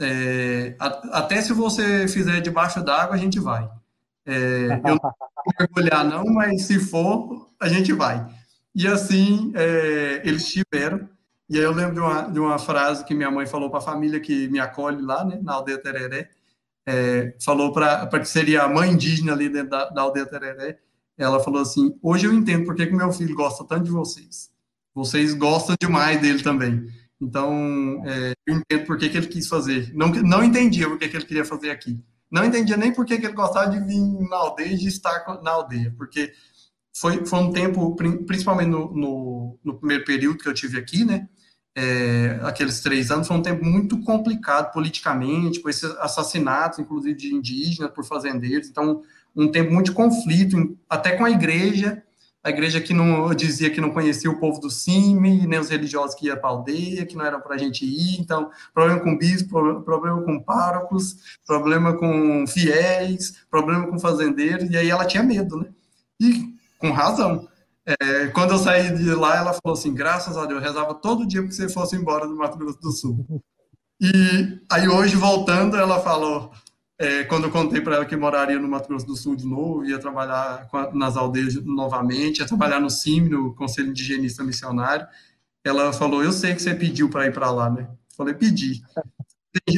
[0.00, 3.68] É, a, até se você fizer debaixo d'água, a gente vai.
[4.24, 8.26] É, eu não vou mergulhar, não, mas se for, a gente vai.
[8.74, 11.08] E assim, é, eles tiveram.
[11.48, 13.82] E aí eu lembro de uma, de uma frase que minha mãe falou para a
[13.82, 16.30] família que me acolhe lá, né, na aldeia Tereré.
[16.86, 20.78] É, falou para que seria a mãe indígena ali dentro da, da, aldeia Tereré.
[21.16, 24.50] Ela falou assim: Hoje eu entendo porque que meu filho gosta tanto de vocês.
[24.94, 26.86] Vocês gostam demais dele também.
[27.20, 29.92] Então, é, eu entendo por que, ele quis fazer.
[29.94, 32.02] Não, não entendia por que, ele queria fazer aqui
[32.32, 35.50] não entendia nem por que, ele gostava de vir na aldeia e de estar na
[35.50, 36.32] aldeia, porque
[36.96, 41.28] foi, foi um tempo, principalmente no, no, no primeiro período que eu tive aqui, né,
[41.74, 47.34] é, aqueles três anos, foi um tempo muito complicado politicamente, com esses assassinatos, inclusive de
[47.34, 49.02] indígenas por fazendeiros, então
[49.34, 52.02] um tempo muito de conflito, até com a igreja,
[52.44, 56.16] a igreja que não dizia que não conhecia o povo do CIMI, nem os religiosos
[56.16, 58.20] que iam para a aldeia, que não era para a gente ir.
[58.20, 64.68] Então, problema com bispo, problema com párocos, problema com fiéis, problema com fazendeiros.
[64.70, 65.68] E aí ela tinha medo, né?
[66.20, 67.48] E com razão.
[67.84, 71.26] É, quando eu saí de lá, ela falou assim: graças a Deus, eu rezava todo
[71.26, 73.42] dia que você fosse embora do Mato Grosso do Sul.
[74.00, 76.52] E aí hoje, voltando, ela falou:
[76.98, 79.84] é, quando eu contei para ela que moraria no Mato Grosso do Sul de novo,
[79.84, 85.06] ia trabalhar a, nas aldeias novamente, ia trabalhar no CIM, no Conselho Indigenista Missionário,
[85.64, 87.88] ela falou: Eu sei que você pediu para ir para lá, né?
[87.90, 88.82] Eu falei: Pedi.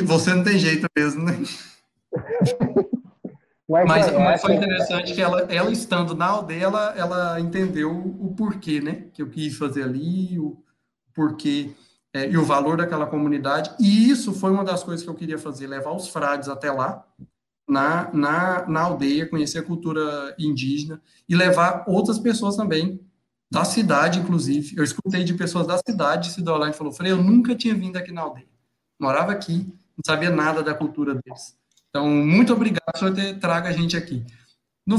[0.05, 1.43] Você não tem jeito mesmo, né?
[3.69, 8.35] Mas, mas, mas, foi interessante que ela, ela estando na aldeia, ela, ela entendeu o
[8.37, 9.07] porquê, né?
[9.15, 10.63] Que eu quis fazer ali, o
[11.15, 11.75] porquê
[12.13, 13.71] é, e o valor daquela comunidade.
[13.81, 17.05] E isso foi uma das coisas que eu queria fazer, levar os frades até lá,
[17.69, 23.01] na, na, na aldeia, conhecer a cultura indígena e levar outras pessoas também,
[23.51, 24.77] da cidade, inclusive.
[24.77, 27.97] Eu escutei de pessoas da cidade de Cidolândia e falou, Frei, eu nunca tinha vindo
[27.97, 28.49] aqui na aldeia.
[28.99, 31.57] Morava aqui, não sabia nada da cultura deles.
[31.95, 34.27] Então, muito obrigado por ter trago a gente aqui.
[34.85, 34.99] No,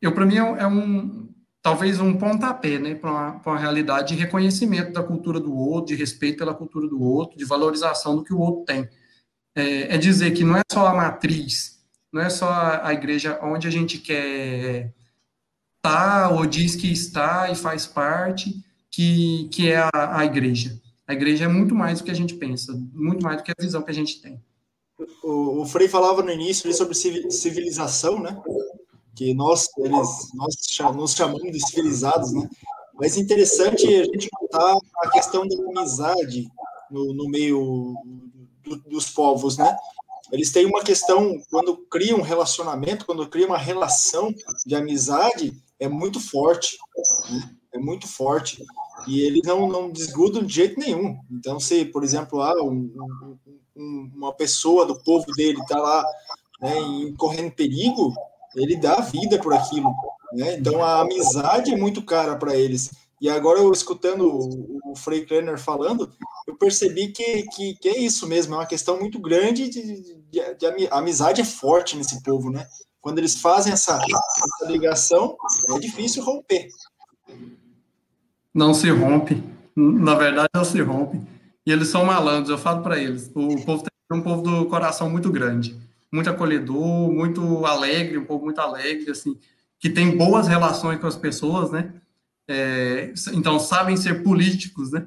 [0.00, 1.28] eu, para mim, é, é um,
[1.60, 6.00] talvez um pontapé né, para uma, uma, realidade de reconhecimento da cultura do outro, de
[6.00, 8.88] respeito pela cultura do outro, de valorização do que o outro tem.
[9.52, 13.40] É, é dizer que não é só a matriz, não é só a, a igreja
[13.42, 14.94] onde a gente quer
[15.78, 20.80] estar tá, ou diz que está e faz parte, que, que é a, a igreja.
[21.04, 23.60] A igreja é muito mais do que a gente pensa, muito mais do que a
[23.60, 24.40] visão que a gente tem.
[25.22, 28.40] O, o Frei falava no início sobre civilização, né?
[29.18, 30.54] que nós, eles, nós
[30.94, 32.48] nos chamamos de civilizados, né?
[32.94, 36.48] Mas interessante a gente notar a questão da amizade
[36.88, 37.96] no, no meio
[38.62, 39.76] do, dos povos, né?
[40.30, 44.32] Eles têm uma questão, quando criam um relacionamento, quando criam uma relação
[44.64, 46.78] de amizade, é muito forte,
[47.28, 47.50] né?
[47.74, 48.64] é muito forte.
[49.08, 51.18] E eles não, não de jeito nenhum.
[51.28, 56.04] Então, se, por exemplo, ah, um, um, uma pessoa do povo dele está lá
[56.60, 56.74] né,
[57.16, 58.12] correndo perigo,
[58.56, 59.90] ele dá vida por aquilo.
[60.32, 60.56] Né?
[60.56, 62.90] Então a amizade é muito cara para eles.
[63.20, 66.10] E agora eu escutando o, o Frei Krenner falando,
[66.46, 70.14] eu percebi que, que, que, é isso mesmo, é uma questão muito grande de, de,
[70.30, 72.66] de, de amizade é forte nesse povo, né?
[73.00, 75.36] Quando eles fazem essa, essa ligação,
[75.68, 76.68] é difícil romper.
[78.54, 79.42] Não se rompe,
[79.74, 81.20] na verdade não se rompe.
[81.68, 83.30] E eles são malandros, eu falo para eles.
[83.34, 85.76] O povo tem um povo do coração muito grande
[86.10, 89.38] muito acolhedor, muito alegre, um povo muito alegre, assim,
[89.78, 91.92] que tem boas relações com as pessoas, né?
[92.48, 95.06] É, então, sabem ser políticos, né?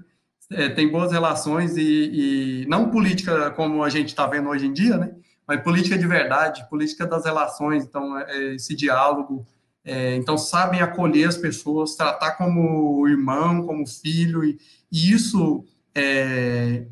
[0.52, 4.74] É, tem boas relações e, e não política como a gente está vendo hoje em
[4.74, 5.12] dia, né?
[5.48, 9.46] Mas política de verdade, política das relações, então, é, é esse diálogo.
[9.84, 14.60] É, então, sabem acolher as pessoas, tratar como irmão, como filho, e,
[14.92, 16.86] e isso é,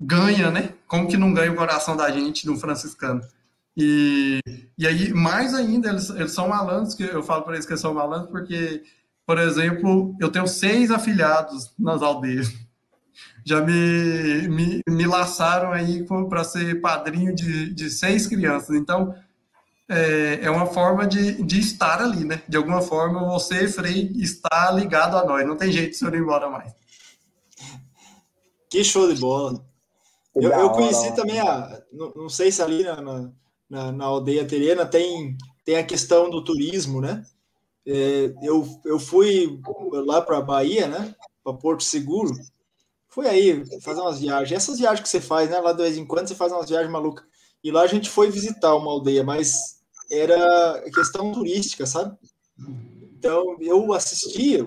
[0.00, 0.74] ganha, né?
[0.86, 3.20] Como que não ganha o coração da gente no franciscano?
[3.76, 4.40] E,
[4.76, 7.94] e aí, mais ainda, eles, eles são malandros, que eu falo para eles que são
[7.94, 8.82] malandros, porque
[9.28, 12.50] por exemplo, eu tenho seis afiliados nas aldeias.
[13.44, 18.74] Já me, me, me laçaram aí para ser padrinho de, de seis crianças.
[18.74, 19.14] Então,
[19.86, 22.40] é, é uma forma de, de estar ali, né?
[22.48, 25.46] De alguma forma, você, Frei, está ligado a nós.
[25.46, 26.72] Não tem jeito de você ir embora mais.
[28.70, 29.64] Que show de bola.
[30.34, 31.82] Eu, eu conheci também a.
[31.92, 33.30] Não, não sei se ali na,
[33.68, 37.24] na, na, aldeia terena tem, tem a questão do turismo, né?
[37.86, 39.60] É, eu, eu fui
[39.92, 41.14] lá para a Bahia, né?
[41.42, 42.30] Para Porto Seguro.
[43.08, 44.52] Fui aí fazer umas viagens.
[44.52, 45.58] Essas viagens que você faz, né?
[45.58, 47.24] Lá de vez em quando você faz umas viagens malucas.
[47.64, 49.78] E lá a gente foi visitar uma aldeia, mas
[50.10, 52.16] era questão turística, sabe?
[53.18, 54.66] Então eu assistia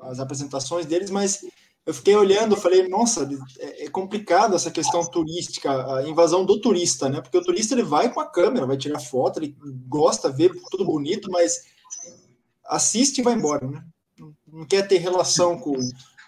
[0.00, 1.44] as apresentações deles, mas
[1.88, 3.26] eu fiquei olhando, falei, nossa,
[3.58, 7.22] é, é complicado essa questão turística, a invasão do turista, né?
[7.22, 9.56] Porque o turista ele vai com a câmera, vai tirar foto, ele
[9.88, 11.62] gosta, vê tudo bonito, mas
[12.66, 13.82] assiste e vai embora, né?
[14.46, 15.78] Não quer ter relação com.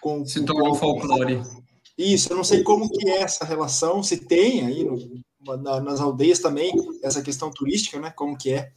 [0.01, 1.43] com se torna um folclore.
[1.95, 5.99] Isso, eu não sei como que é essa relação, se tem aí no, na, nas
[5.99, 8.09] aldeias também essa questão turística, né?
[8.09, 8.71] Como que é?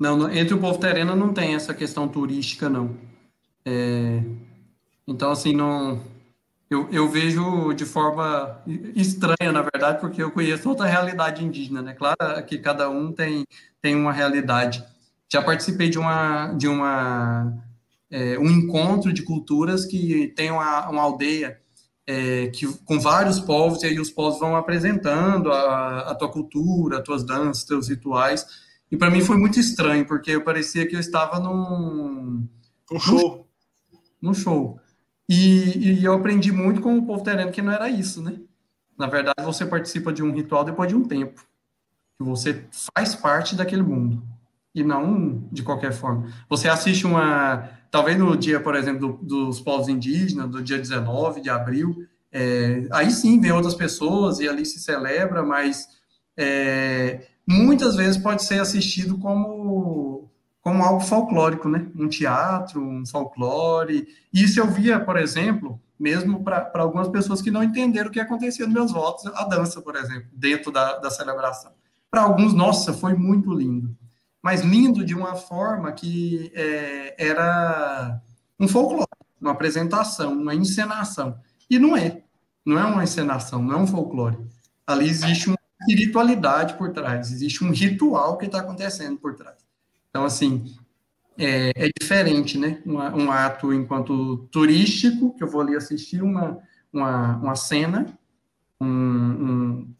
[0.00, 2.96] Não, entre o povo terreno não tem essa questão turística, não.
[3.66, 4.22] É,
[5.12, 6.00] então, assim, não.
[6.70, 8.62] Eu, eu vejo de forma
[8.96, 11.92] estranha, na verdade, porque eu conheço outra realidade indígena, né?
[11.92, 13.44] Claro que cada um tem,
[13.80, 14.82] tem uma realidade.
[15.30, 17.62] Já participei de uma, de uma
[18.10, 21.58] é, um encontro de culturas que tem uma, uma aldeia
[22.06, 26.98] é, que, com vários povos, e aí os povos vão apresentando a, a tua cultura,
[26.98, 28.46] as tuas danças, teus rituais.
[28.90, 32.46] E para mim foi muito estranho, porque eu parecia que eu estava num.
[32.90, 33.48] Um show.
[34.20, 34.78] Num show.
[35.32, 38.38] E, e, eu aprendi muito com o povo terreno que não era isso, né?
[38.98, 41.40] Na verdade, você participa de um ritual depois de um tempo.
[42.18, 44.22] Que você faz parte daquele mundo.
[44.74, 46.30] E não de qualquer forma.
[46.50, 47.66] Você assiste uma.
[47.90, 52.86] Talvez no dia, por exemplo, do, dos povos indígenas, do dia 19 de abril, é,
[52.90, 55.88] aí sim vem outras pessoas e ali se celebra, mas
[56.36, 60.21] é, muitas vezes pode ser assistido como
[60.62, 61.86] como algo folclórico, né?
[61.94, 64.06] Um teatro, um folclore.
[64.32, 68.64] Isso eu via, por exemplo, mesmo para algumas pessoas que não entenderam o que acontecia
[68.64, 71.72] nos meus votos, a dança, por exemplo, dentro da, da celebração.
[72.08, 73.94] Para alguns, nossa, foi muito lindo.
[74.40, 78.20] Mas lindo de uma forma que é, era
[78.58, 79.06] um folclore,
[79.40, 81.38] uma apresentação, uma encenação.
[81.68, 82.22] E não é.
[82.64, 84.38] Não é uma encenação, não é um folclore.
[84.86, 89.56] Ali existe uma espiritualidade por trás, existe um ritual que está acontecendo por trás.
[90.12, 90.76] Então, assim,
[91.38, 92.82] é, é diferente, né?
[92.84, 96.58] Um, ato enquanto turístico, que eu vou ali assistir uma,
[96.92, 98.06] uma, uma cena,
[98.78, 99.94] um, um,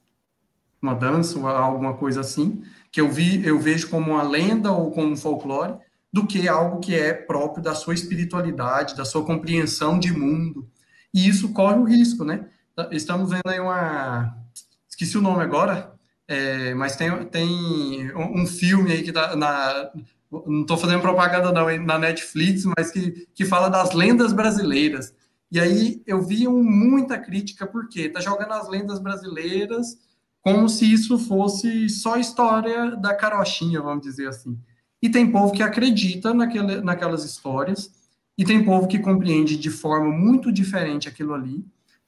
[0.83, 5.17] uma dança, alguma coisa assim, que eu, vi, eu vejo como uma lenda ou como
[5.17, 5.79] folclore,
[6.13, 10.69] do que algo que é próprio da sua espiritualidade, da sua compreensão de mundo.
[11.15, 12.51] E isso corre o risco, né?
[12.91, 14.37] Estamos vendo aí uma.
[14.87, 15.95] Esqueci o nome agora,
[16.33, 19.91] é, mas tem, tem um filme aí que tá na.
[20.31, 25.15] Não estou fazendo propaganda não, na Netflix, mas que, que fala das lendas brasileiras.
[25.51, 29.99] E aí eu vi um, muita crítica, porque tá jogando as lendas brasileiras
[30.41, 34.59] como se isso fosse só história da carochinha, vamos dizer assim.
[35.03, 37.93] E tem povo que acredita naquele, naquelas histórias,
[38.39, 41.63] e tem povo que compreende de forma muito diferente aquilo ali,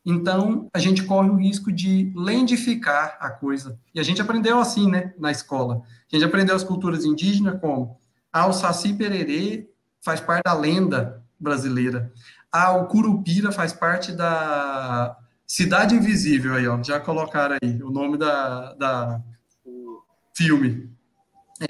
[0.04, 3.78] então, a gente corre o risco de lendificar a coisa.
[3.94, 5.82] E a gente aprendeu assim, né, na escola.
[6.12, 7.98] A gente aprendeu as culturas indígenas como
[8.30, 9.70] ah, o Saci Pererê
[10.02, 12.12] faz parte da lenda brasileira.
[12.52, 16.82] Ah, o Curupira faz parte da Cidade Invisível aí, ó.
[16.82, 19.22] Já colocaram aí o nome da, da
[20.36, 20.90] filme.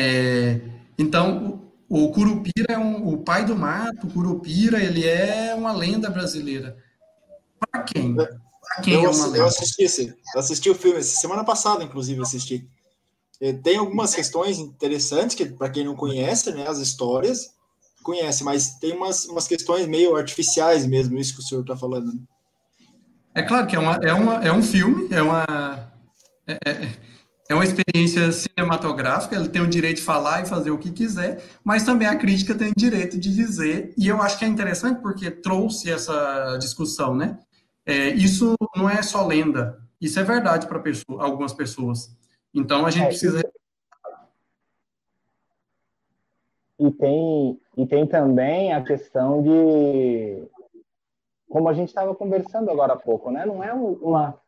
[0.00, 0.60] É,
[0.98, 5.72] então, o, o Curupira é um, o pai do mato, o Curupira, ele é uma
[5.72, 6.76] lenda brasileira.
[7.70, 8.14] Para quem?
[8.14, 12.68] Pra quem eu, é eu assisti esse, eu assisti o filme semana passada, inclusive, assisti.
[13.62, 17.54] Tem algumas questões interessantes que, para quem não conhece, né, as histórias,
[18.02, 22.12] conhece, mas tem umas, umas questões meio artificiais mesmo, isso que o senhor está falando.
[22.12, 22.20] Né?
[23.34, 25.90] É claro que é, uma, é, uma, é um filme, é uma,
[26.46, 26.88] é, é,
[27.48, 31.42] é uma experiência cinematográfica, ele tem o direito de falar e fazer o que quiser,
[31.64, 35.00] mas também a crítica tem o direito de dizer, e eu acho que é interessante
[35.00, 37.38] porque trouxe essa discussão, né?
[37.86, 42.16] É, isso não é só lenda, isso é verdade para pessoa, algumas pessoas.
[42.52, 43.52] Então a gente é, precisa.
[46.78, 50.48] E tem, e tem também a questão de.
[51.48, 53.44] Como a gente estava conversando agora há pouco, né?
[53.44, 54.38] Não é uma.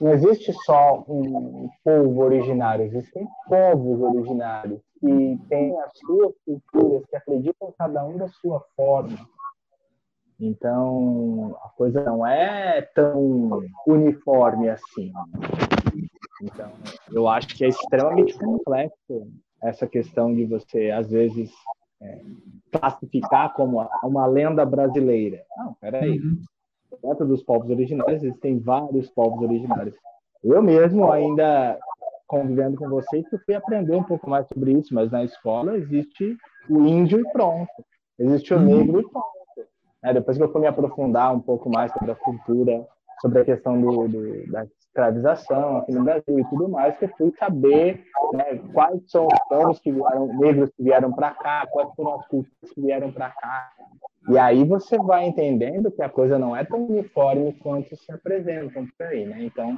[0.00, 4.80] Não existe só um povo originário, existem povos originários.
[5.00, 9.16] que têm as suas culturas, que acreditam cada um da sua forma.
[10.38, 15.12] Então, a coisa não é tão uniforme assim.
[16.42, 16.70] Então,
[17.10, 19.28] eu acho que é extremamente complexo
[19.62, 21.50] essa questão de você, às vezes,
[22.02, 22.20] é,
[22.70, 25.42] classificar como uma lenda brasileira.
[25.56, 26.20] Não, peraí.
[26.20, 26.38] Uhum.
[27.02, 29.94] Dentro dos povos originários, existem vários povos originários.
[30.44, 31.78] Eu mesmo, ainda
[32.26, 36.36] convivendo com vocês, eu fui aprender um pouco mais sobre isso, mas na escola existe
[36.68, 37.70] o índio e pronto.
[38.18, 38.64] Existe o uhum.
[38.64, 39.35] negro e pronto.
[40.06, 42.86] É, depois que eu fui me aprofundar um pouco mais sobre a cultura,
[43.20, 47.32] sobre a questão do, do, da escravização aqui no Brasil e tudo mais, que fui
[47.36, 52.20] saber né, quais são os povos que vieram, negros que vieram para cá, quais foram
[52.20, 53.72] as culturas que vieram para cá.
[54.28, 58.86] E aí você vai entendendo que a coisa não é tão uniforme quanto se apresentam
[58.96, 59.42] por aí, né?
[59.42, 59.76] Então,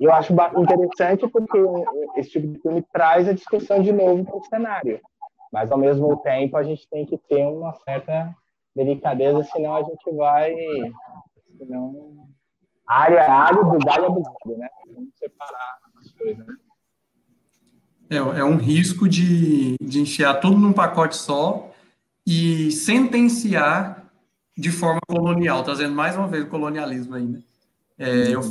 [0.00, 1.58] eu acho interessante porque
[2.16, 5.00] esse tipo de filme traz a discussão de novo para o cenário.
[5.52, 8.32] Mas, ao mesmo tempo, a gente tem que ter uma certa
[8.74, 10.54] delicadeza, senão a gente vai...
[11.58, 12.14] Senão
[12.86, 14.68] Alho é alho, bugalho é bugalho, né?
[14.94, 16.46] Vamos separar as coisas.
[18.10, 21.70] É, é um risco de, de enfiar tudo num pacote só
[22.26, 24.04] e sentenciar
[24.56, 27.42] de forma colonial, trazendo mais uma vez o colonialismo ainda.
[27.98, 28.42] É, eu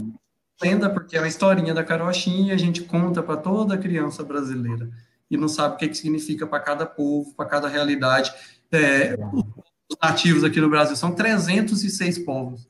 [0.61, 4.89] lenda porque é uma historinha da carochinha e a gente conta para toda criança brasileira
[5.29, 8.33] e não sabe o que, que significa para cada povo, para cada realidade.
[8.71, 12.67] É, os nativos aqui no Brasil são 306 povos.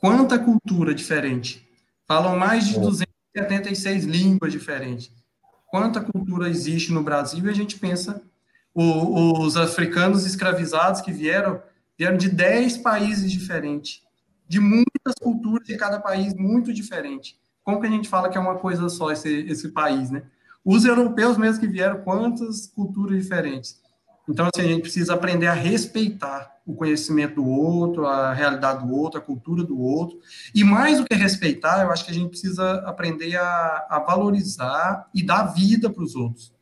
[0.00, 1.66] Quanta cultura diferente.
[2.06, 5.10] Falam mais de 276 línguas diferentes.
[5.70, 8.22] Quanta cultura existe no Brasil e a gente pensa
[8.74, 11.62] o, os africanos escravizados que vieram
[11.96, 14.02] vieram de 10 países diferentes,
[14.48, 17.38] de muitas culturas de cada país muito diferente.
[17.62, 20.24] Como que a gente fala que é uma coisa só esse, esse país, né?
[20.64, 23.80] Os europeus mesmo que vieram, quantas culturas diferentes.
[24.28, 28.94] Então, assim, a gente precisa aprender a respeitar o conhecimento do outro, a realidade do
[28.94, 30.18] outro, a cultura do outro.
[30.54, 35.08] E mais do que respeitar, eu acho que a gente precisa aprender a, a valorizar
[35.14, 36.52] e dar vida para os outros.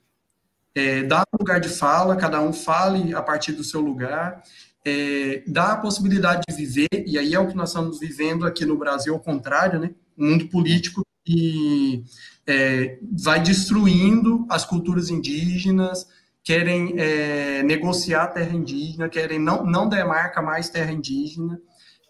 [0.74, 4.42] É, dar lugar de fala, cada um fale a partir do seu lugar,
[4.84, 8.64] é, dar a possibilidade de viver, e aí é o que nós estamos vivendo aqui
[8.64, 9.90] no Brasil, ao contrário, né?
[10.16, 12.04] Um mundo político que
[12.46, 16.06] é, vai destruindo as culturas indígenas,
[16.43, 21.61] querem é, negociar terra indígena, querem não, não demarca mais terra indígena.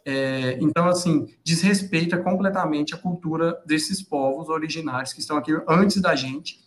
[0.05, 6.15] É, então, assim, desrespeita completamente a cultura desses povos originários que estão aqui antes da
[6.15, 6.59] gente,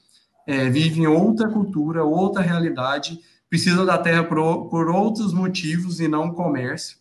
[0.46, 6.34] é, vivem outra cultura, outra realidade, precisam da terra por, por outros motivos e não
[6.34, 6.98] comércio.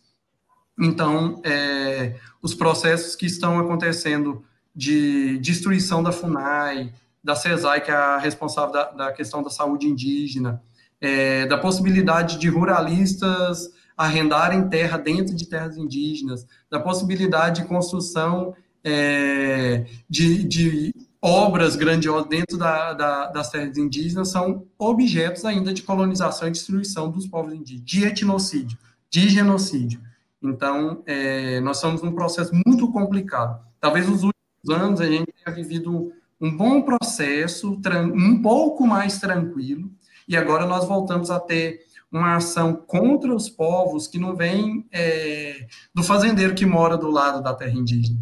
[0.79, 4.43] Então, é, os processos que estão acontecendo
[4.75, 6.93] de destruição da FUNAI,
[7.23, 10.61] da CESAI, que é a responsável da, da questão da saúde indígena,
[10.99, 18.55] é, da possibilidade de ruralistas arrendarem terra dentro de terras indígenas, da possibilidade de construção
[18.83, 25.81] é, de, de, obras grandiosas dentro da, da, das terras indígenas, são objetos ainda de
[25.81, 28.77] colonização e destruição dos povos indígenas, de etnocídio,
[29.09, 30.01] de genocídio.
[30.41, 33.65] Então, é, nós estamos num processo muito complicado.
[33.79, 37.79] Talvez nos últimos anos a gente tenha vivido um bom processo,
[38.13, 39.91] um pouco mais tranquilo,
[40.27, 41.79] e agora nós voltamos a ter
[42.11, 47.41] uma ação contra os povos que não vem é, do fazendeiro que mora do lado
[47.41, 48.19] da terra indígena,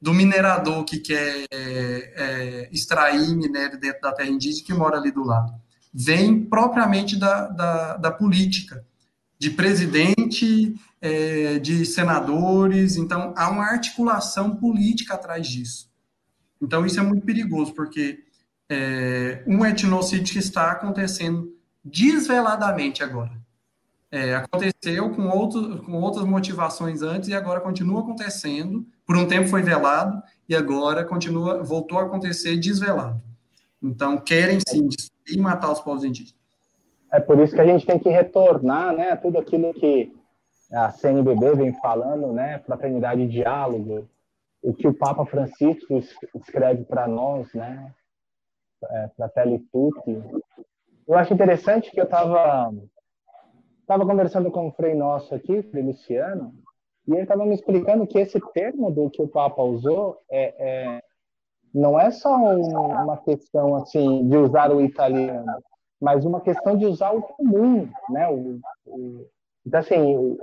[0.00, 5.22] do minerador que quer é, extrair minério dentro da terra indígena que mora ali do
[5.22, 5.52] lado.
[5.92, 8.84] Vem propriamente da, da, da política,
[9.38, 15.88] de presidente, é, de senadores, então há uma articulação política atrás disso.
[16.60, 18.20] Então, isso é muito perigoso, porque
[18.68, 21.52] é, um etnocídio que está acontecendo
[21.84, 23.32] desveladamente agora.
[24.10, 28.86] É, aconteceu com, outro, com outras motivações antes e agora continua acontecendo.
[29.06, 33.20] Por um tempo foi velado e agora continua, voltou a acontecer desvelado.
[33.82, 36.38] Então, querem sim destruir e matar os povos indígenas.
[37.12, 40.12] É por isso que a gente tem que retornar, né, tudo aquilo que
[40.72, 44.08] a CNBB vem falando, né, fraternidade e diálogo,
[44.62, 46.00] o que o Papa Francisco
[46.34, 47.94] escreve para nós, né,
[48.84, 49.28] é, para
[49.72, 50.22] Tutti.
[51.06, 52.72] Eu acho interessante que eu estava
[53.86, 56.52] tava conversando com um frei nosso aqui, Frei Luciano,
[57.06, 61.02] e ele estava me explicando que esse termo do que o Papa usou é, é
[61.74, 65.52] não é só um, uma questão assim de usar o italiano,
[66.00, 68.28] mas uma questão de usar o comum, né?
[68.28, 69.26] O, o,
[69.66, 70.38] então assim,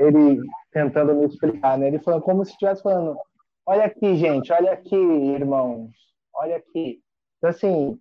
[0.00, 0.40] ele
[0.72, 1.88] tentando me explicar, né?
[1.88, 3.18] Ele falou como se estivesse falando
[3.64, 5.92] Olha aqui, gente, olha aqui, irmãos,
[6.34, 7.00] olha aqui.
[7.38, 8.00] Então, assim,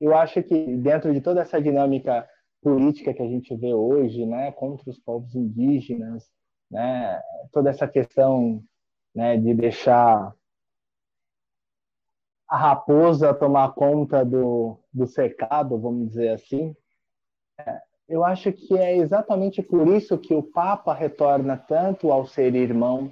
[0.00, 2.28] eu acho que dentro de toda essa dinâmica
[2.62, 6.30] política que a gente vê hoje, né, contra os povos indígenas,
[6.70, 7.20] né,
[7.52, 8.62] toda essa questão,
[9.14, 10.32] né, de deixar
[12.48, 16.74] a raposa tomar conta do, do cercado, vamos dizer assim,
[18.08, 23.10] eu acho que é exatamente por isso que o Papa retorna tanto ao ser irmão,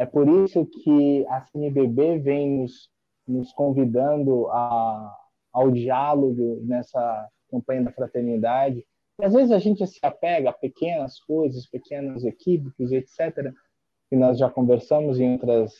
[0.00, 2.88] é por isso que a CNBB vem nos,
[3.28, 5.14] nos convidando a,
[5.52, 8.82] ao diálogo nessa campanha da fraternidade.
[9.20, 13.52] E às vezes a gente se apega a pequenas coisas, pequenos equívocos, etc.,
[14.08, 15.74] que nós já conversamos em outras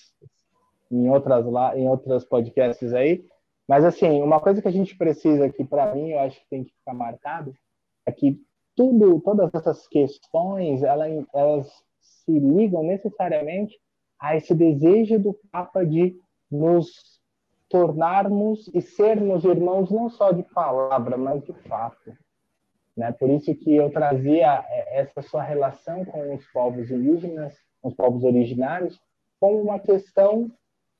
[0.90, 3.24] em outras lá em outras podcasts aí.
[3.66, 6.64] Mas assim, uma coisa que a gente precisa aqui para mim, eu acho que tem
[6.64, 7.54] que ficar marcado,
[8.04, 8.38] é que
[8.76, 13.80] tudo, todas essas questões, elas, elas se ligam necessariamente
[14.20, 16.14] a esse desejo do Papa de
[16.50, 17.20] nos
[17.68, 22.12] tornarmos e sermos irmãos não só de palavra, mas de fato.
[22.96, 23.12] Né?
[23.12, 28.24] Por isso que eu trazia é, essa sua relação com os povos indígenas, os povos
[28.24, 29.00] originários,
[29.38, 30.50] como uma questão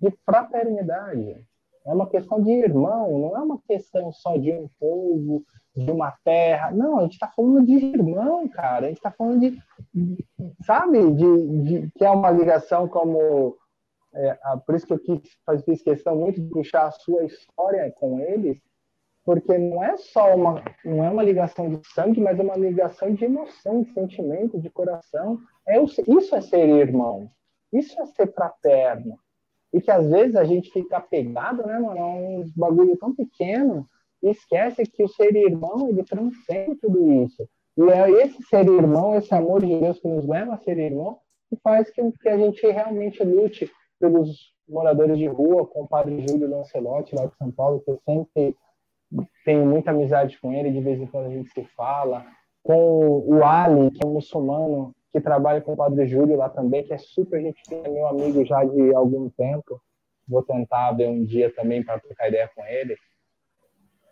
[0.00, 1.44] de fraternidade.
[1.86, 5.42] É uma questão de irmão, não é uma questão só de um povo,
[5.74, 6.70] de uma terra.
[6.70, 8.86] Não, a gente está falando de irmão, cara.
[8.86, 9.58] A gente está falando de,
[10.64, 13.56] sabe, de, de, que é uma ligação como.
[14.12, 15.20] É, por isso que eu quis,
[15.64, 18.60] fiz questão muito de puxar a sua história com eles,
[19.24, 23.14] porque não é só uma, não é uma ligação de sangue, mas é uma ligação
[23.14, 25.38] de emoção, de sentimento, de coração.
[25.66, 27.30] É, isso é ser irmão,
[27.72, 29.16] isso é ser fraterno.
[29.72, 33.88] E que às vezes a gente fica apegado, né, mano, a bagulho tão pequeno
[34.22, 37.48] e esquece que o ser irmão, ele transcende tudo isso.
[37.76, 41.18] E é esse ser irmão, esse amor de Deus que nos leva a ser irmão,
[41.48, 46.24] que faz que, que a gente realmente lute pelos moradores de rua, com o padre
[46.26, 48.56] Júlio Lancelotti, lá de São Paulo, que eu sempre
[49.44, 52.24] tenho muita amizade com ele, de vez em quando a gente se fala,
[52.62, 56.84] com o Ali, que é um muçulmano que trabalha com o padre Júlio lá também,
[56.84, 59.80] que é super gente fina, meu amigo já de algum tempo.
[60.28, 62.96] Vou tentar ver um dia também para trocar ideia com ele.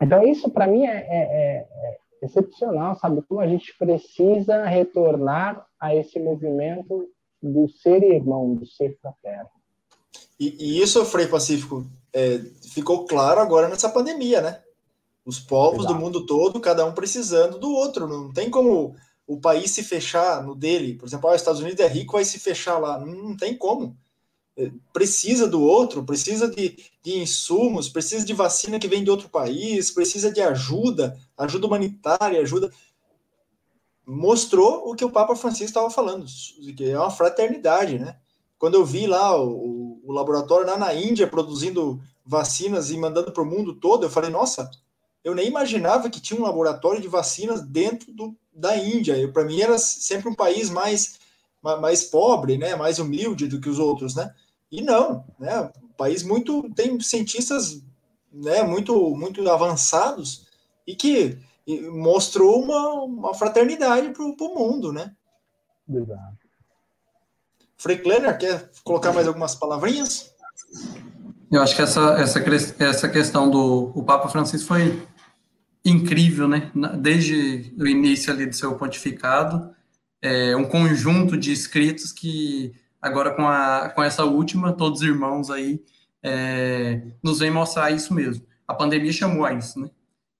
[0.01, 3.23] Então, isso para mim é, é, é, é, excepcional, sabe?
[3.23, 7.09] Como a gente precisa retornar a esse movimento
[7.41, 9.51] do ser irmão, do ser fraterno.
[10.39, 12.39] E, e isso, Frei Pacífico, é,
[12.73, 14.61] ficou claro agora nessa pandemia, né?
[15.25, 15.95] Os povos Exato.
[15.95, 18.09] do mundo todo, cada um precisando do outro.
[18.09, 18.97] Não tem como
[19.29, 20.95] o país se fechar no dele.
[20.95, 22.99] Por exemplo, ah, os Estados Unidos é rico, vai se fechar lá.
[22.99, 23.97] Não, tem como
[24.93, 29.91] precisa do outro, precisa de, de, insumos, precisa de vacina que vem de outro país,
[29.91, 32.73] precisa de ajuda, ajuda humanitária, ajuda.
[34.05, 36.27] Mostrou o que o Papa Francisco estava falando,
[36.77, 38.17] que é uma fraternidade, né?
[38.59, 43.43] Quando eu vi lá o, o laboratório lá na Índia produzindo vacinas e mandando para
[43.43, 44.69] o mundo todo, eu falei, nossa,
[45.23, 49.31] eu nem imaginava que tinha um laboratório de vacinas dentro do, da Índia.
[49.33, 51.19] Para mim era sempre um país mais,
[51.63, 52.75] mais pobre, né?
[52.75, 54.35] mais humilde do que os outros, né?
[54.71, 55.71] E não, né?
[55.83, 57.81] Um país muito tem cientistas,
[58.33, 58.63] né?
[58.63, 60.47] Muito muito avançados
[60.87, 61.39] e que
[61.93, 65.15] mostrou uma, uma fraternidade para o mundo, né?
[65.87, 66.37] Verdade.
[67.77, 70.35] Frei Klenner, quer colocar mais algumas palavrinhas?
[71.51, 72.41] Eu acho que essa, essa,
[72.79, 75.07] essa questão do o Papa Francisco foi
[75.85, 76.71] incrível, né?
[77.01, 79.75] Desde o início ali do seu pontificado,
[80.21, 85.51] é um conjunto de escritos que Agora, com, a, com essa última, todos os irmãos
[85.51, 85.81] aí
[86.23, 88.45] é, nos vem mostrar isso mesmo.
[88.67, 89.89] A pandemia chamou a isso, né?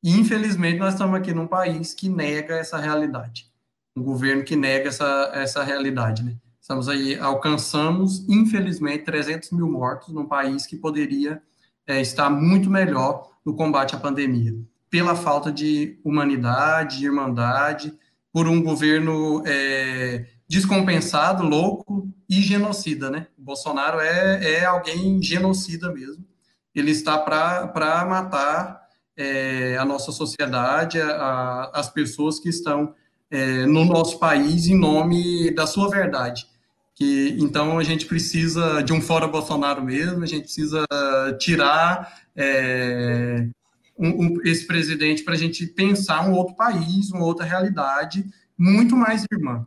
[0.03, 3.51] E, infelizmente, nós estamos aqui num país que nega essa realidade.
[3.97, 6.37] Um governo que nega essa, essa realidade, né?
[6.61, 11.41] Estamos aí, alcançamos, infelizmente, 300 mil mortos num país que poderia
[11.87, 14.55] é, estar muito melhor no combate à pandemia.
[14.91, 17.93] Pela falta de humanidade, de irmandade,
[18.33, 23.27] por um governo é, descompensado, louco e genocida, né?
[23.39, 26.25] O Bolsonaro é, é alguém genocida mesmo.
[26.75, 32.95] Ele está para matar é, a nossa sociedade, a, as pessoas que estão
[33.31, 36.47] é, no nosso país em nome da sua verdade.
[36.95, 40.85] Que, então a gente precisa de um fora Bolsonaro mesmo, a gente precisa
[41.39, 43.49] tirar é,
[43.99, 48.25] um, um, esse presidente para a gente pensar um outro país, uma outra realidade
[48.57, 49.67] muito mais irmã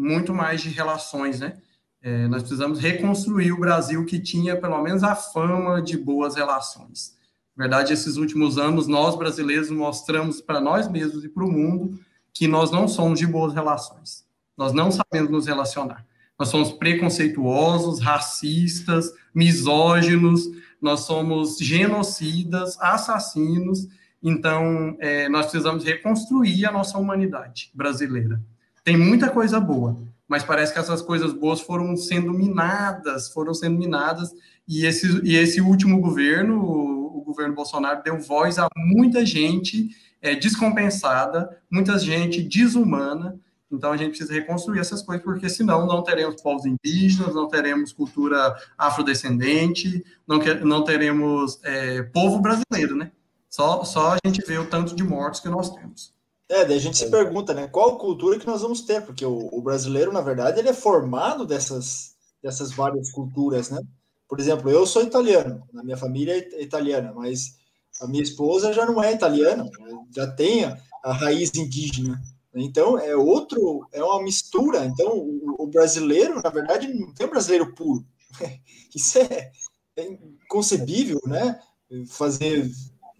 [0.00, 1.58] muito mais de relações, né?
[2.02, 7.14] É, nós precisamos reconstruir o Brasil que tinha pelo menos a fama de boas relações.
[7.54, 12.00] Na verdade, esses últimos anos, nós brasileiros mostramos para nós mesmos e para o mundo
[12.32, 14.24] que nós não somos de boas relações.
[14.56, 16.06] Nós não sabemos nos relacionar.
[16.38, 20.48] Nós somos preconceituosos, racistas, misóginos,
[20.80, 23.88] nós somos genocidas, assassinos,
[24.22, 28.38] Então, é, nós precisamos reconstruir a nossa humanidade brasileira.
[28.84, 29.96] Tem muita coisa boa,
[30.28, 34.30] mas parece que essas coisas boas foram sendo minadas, foram sendo minadas,
[34.68, 39.88] e esse, e esse último governo, o, o governo Bolsonaro, deu voz a muita gente
[40.20, 43.38] é, descompensada, muita gente desumana,
[43.70, 47.92] então a gente precisa reconstruir essas coisas, porque senão não teremos povos indígenas, não teremos
[47.92, 53.12] cultura afrodescendente, não, não teremos é, povo brasileiro, né?
[53.48, 56.12] Só, só a gente vê o tanto de mortos que nós temos.
[56.48, 57.68] É, daí a gente se pergunta, né?
[57.68, 59.02] Qual cultura que nós vamos ter?
[59.02, 63.80] Porque o, o brasileiro, na verdade, ele é formado dessas, dessas várias culturas, né?
[64.28, 67.56] Por exemplo, eu sou italiano, a minha família é italiana, mas
[68.00, 69.68] a minha esposa já não é italiana,
[70.14, 72.20] já tem a, a raiz indígena.
[72.54, 74.84] Então, é outro, é uma mistura.
[74.84, 75.18] Então,
[75.58, 78.04] o, brasileiro, na verdade, não tem um brasileiro puro.
[78.94, 79.52] Isso é,
[79.96, 81.60] é inconcebível, né?
[82.08, 82.68] Fazer.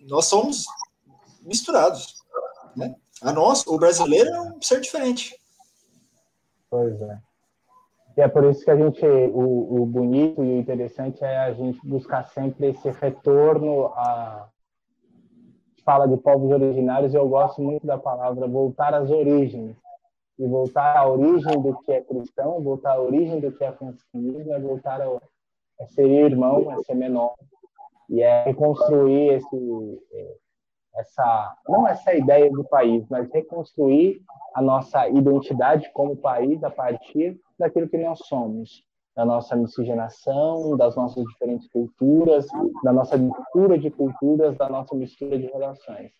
[0.00, 0.64] Nós somos
[1.42, 2.16] misturados,
[2.76, 2.94] né?
[3.22, 5.38] A nós, o brasileiro é um ser diferente.
[6.68, 7.18] Pois é.
[8.16, 11.52] E é por isso que a gente, o, o bonito e o interessante é a
[11.52, 14.48] gente buscar sempre esse retorno a,
[15.84, 19.76] fala de povos originários, eu gosto muito da palavra voltar às origens.
[20.38, 24.54] E voltar à origem do que é cristão, voltar à origem do que é franciscanismo,
[24.54, 25.06] é voltar a,
[25.80, 27.34] a ser irmão, a ser menor.
[28.08, 30.02] E é reconstruir esse,
[30.96, 34.22] essa, não essa ideia do país, mas reconstruir
[34.54, 38.82] a nossa identidade como país a partir daquilo que nós somos
[39.16, 42.46] da nossa miscigenação, das nossas diferentes culturas,
[42.82, 46.12] da nossa mistura de culturas, da nossa mistura de relações.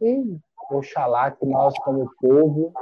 [0.00, 0.38] E
[0.70, 2.72] oxalá que nós, como povo,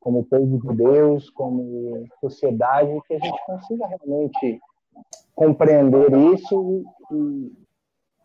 [0.00, 4.60] como povo de Deus, como sociedade, que a gente consiga realmente
[5.34, 7.52] compreender isso e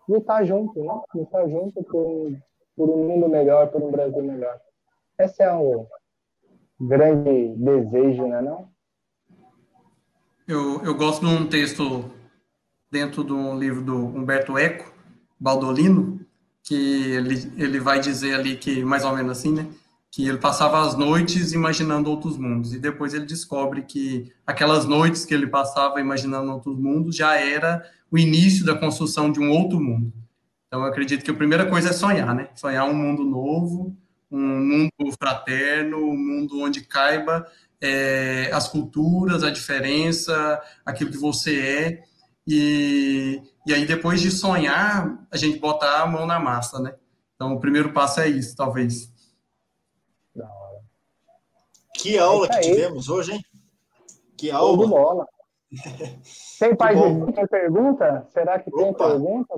[0.07, 1.01] lutar junto, né?
[1.15, 2.31] Lutar junto por,
[2.76, 4.60] por um mundo melhor, por um Brasil melhor.
[5.19, 5.85] Esse é o
[6.80, 8.73] grande desejo, né, não?
[10.45, 12.11] Eu, eu gosto de um texto
[12.91, 14.94] dentro do livro do Humberto Eco,
[15.40, 16.20] Baldolino,
[16.61, 16.76] que
[17.11, 19.68] ele, ele vai dizer ali que, mais ou menos assim, né?
[20.11, 25.24] Que ele passava as noites imaginando outros mundos, e depois ele descobre que aquelas noites
[25.24, 29.80] que ele passava imaginando outros mundos já era o início da construção de um outro
[29.80, 30.11] mundo.
[30.68, 32.49] Então, eu acredito que a primeira coisa é sonhar, né?
[32.53, 33.95] Sonhar um mundo novo,
[34.30, 37.48] um mundo fraterno, um mundo onde caiba
[37.84, 42.03] é, as culturas, a diferença, aquilo que você é,
[42.47, 46.95] e, e aí depois de sonhar, a gente botar a mão na massa, né?
[47.35, 49.11] Então, o primeiro passo é isso, talvez.
[50.34, 50.80] Da hora.
[51.93, 53.45] Que aula que tivemos hoje, hein?
[54.38, 54.88] Que aula.
[54.88, 55.27] bola.
[56.60, 58.27] Tem pai de tem pergunta?
[58.31, 59.10] Será que tem Opa.
[59.10, 59.55] pergunta?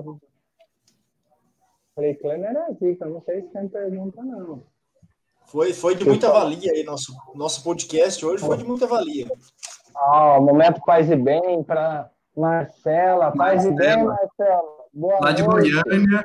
[1.94, 4.64] Falei, Klemer é zica, não sei se tem pergunta, não.
[5.46, 9.26] Foi, foi de muita valia aí, nosso, nosso podcast hoje foi de muita valia.
[9.94, 13.32] Ah, momento paz e bem para Marcela.
[13.32, 13.72] Paz Marcela.
[13.72, 14.76] e bem, Marcela.
[14.92, 16.24] Boa Lá de Goiânia.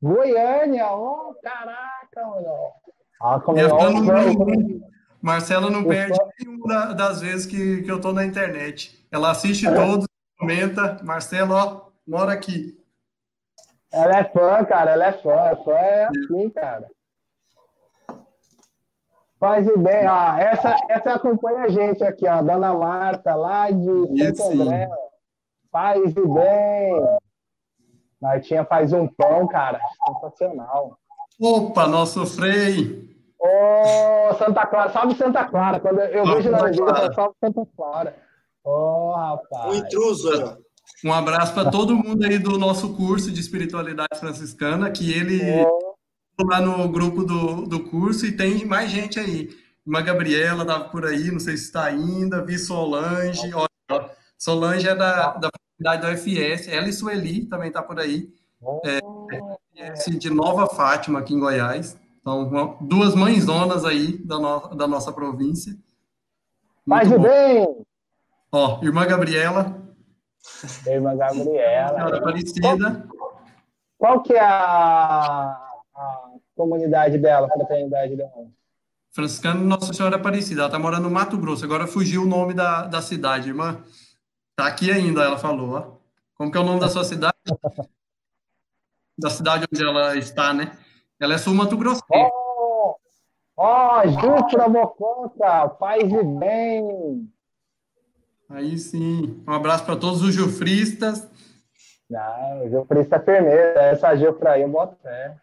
[0.00, 2.72] Goiânia, oh, caraca, mano.
[3.20, 4.80] Ah, como é não,
[5.20, 9.06] Marcela não perde nenhuma das vezes que, que eu tô na internet.
[9.10, 9.74] Ela assiste é.
[9.74, 10.06] todos,
[10.38, 11.00] comenta.
[11.02, 12.78] Marcela, ó, mora aqui.
[13.90, 15.56] Ela é fã, cara, ela é fã.
[15.64, 16.86] Fã é assim, cara.
[19.44, 24.62] Faz bem, ah, essa, essa acompanha a gente aqui, ó, Dona Marta, lá de Santo
[24.62, 24.88] André.
[25.70, 27.18] Faz bem.
[28.22, 30.96] Martinha faz um pão, cara, sensacional.
[31.38, 33.06] Opa, nosso Frei.
[33.38, 35.78] Ô, oh, Santa Clara, salve Santa Clara.
[35.78, 38.16] Quando eu vejo na igreja, salve Santa Clara.
[38.64, 39.66] Ô, oh, rapaz.
[39.66, 40.58] O intruso,
[41.04, 45.93] Um abraço para todo mundo aí do nosso curso de espiritualidade franciscana, que ele oh
[46.42, 49.50] lá no grupo do, do curso e tem mais gente aí.
[49.86, 53.50] Uma Gabriela estava por aí, não sei se está ainda, vi Solange,
[54.38, 58.32] Solange é da, da faculdade da UFS, ela e Sueli também está por aí,
[58.84, 59.00] é,
[59.76, 61.98] é, de Nova Fátima, aqui em Goiás.
[62.20, 65.76] Então, duas mãezonas aí da, no, da nossa província.
[66.88, 67.84] Faz bem!
[68.50, 69.82] Ó, irmã Gabriela.
[70.86, 71.94] Irmã Gabriela.
[71.94, 73.06] Senhora Aparecida.
[73.08, 73.42] Qual,
[73.98, 75.63] qual que é a
[76.54, 78.48] comunidade dela, fraternidade dela?
[79.14, 80.62] Franciscano Nossa Senhora Aparecida.
[80.62, 81.64] Ela está morando no Mato Grosso.
[81.64, 83.82] Agora fugiu o nome da, da cidade, irmã.
[84.56, 85.70] Tá aqui ainda, ela falou.
[85.74, 85.96] Ó.
[86.34, 87.34] Como que é o nome da sua cidade?
[89.16, 90.76] da cidade onde ela está, né?
[91.20, 92.02] Ela é sul Mato Grosso.
[92.10, 92.96] Ó, oh,
[93.56, 97.32] oh, Júpiter Mococa, paz e bem.
[98.50, 99.42] Aí sim.
[99.46, 101.28] Um abraço para todos os jufristas.
[102.10, 103.80] Não, o jufrista é firmeza.
[103.80, 105.36] Essa jufra aí eu boto fé.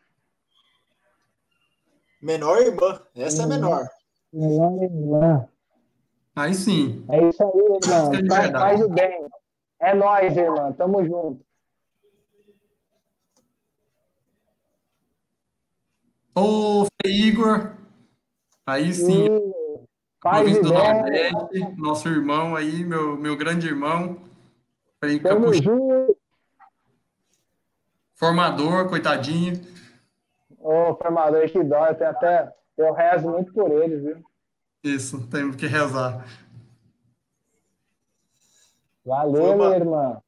[2.22, 3.02] Menor irmã.
[3.16, 3.88] Essa é menor.
[4.32, 5.48] Menor irmã.
[6.36, 7.04] Aí sim.
[7.10, 8.30] É isso aí, irmão.
[8.30, 9.28] Faz, faz o bem.
[9.80, 10.72] É nóis, irmão.
[10.74, 11.44] Tamo junto.
[16.36, 17.76] Ô, Igor.
[18.66, 19.28] Aí sim.
[20.22, 24.18] Paz do Nordeste, nosso irmão aí, meu, meu grande irmão.
[25.00, 26.16] Frei Capuchinho.
[28.14, 29.60] Formador, coitadinho.
[30.62, 31.88] Ô, formador, que dó.
[31.88, 34.24] Eu, tenho até, eu rezo muito por ele, viu?
[34.84, 36.26] Isso, temos que rezar.
[39.04, 40.22] Valeu, uma, minha irmã.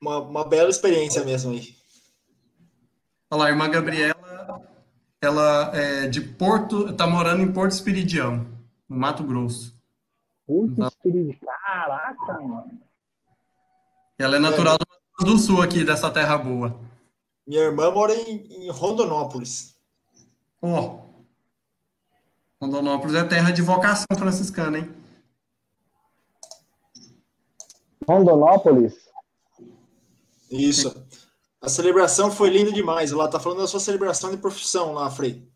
[0.00, 1.74] Uma, uma bela experiência mesmo aí.
[3.30, 4.62] Olha lá, a irmã Gabriela,
[5.20, 8.46] ela é de Porto, está morando em Porto Espiridião,
[8.88, 9.74] no Mato Grosso.
[10.46, 12.80] Porto então, Espiridião, caraca, mano.
[14.18, 16.78] Ela é natural do Mato Grosso do Sul aqui, dessa terra boa.
[17.46, 19.73] Minha irmã mora em, em Rondonópolis.
[20.66, 21.04] Ó, oh.
[22.58, 24.90] Rondonópolis é terra de vocação franciscana, hein?
[28.08, 28.94] Rondonópolis?
[30.50, 31.06] Isso.
[31.60, 33.12] A celebração foi linda demais.
[33.12, 35.46] Ela tá falando da sua celebração de profissão lá, Frei.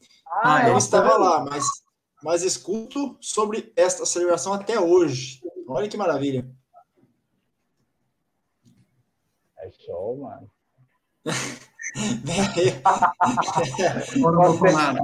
[0.45, 0.79] Ah, eu é?
[0.79, 1.65] estava lá, mas,
[2.23, 5.41] mas escuto sobre esta celebração até hoje.
[5.67, 6.47] Olha que maravilha.
[9.57, 10.51] É show, mano.
[11.95, 12.83] Vem aí.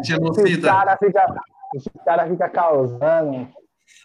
[0.04, 0.48] genocida.
[0.48, 1.34] Esse cara fica,
[1.74, 3.48] esse cara fica causando.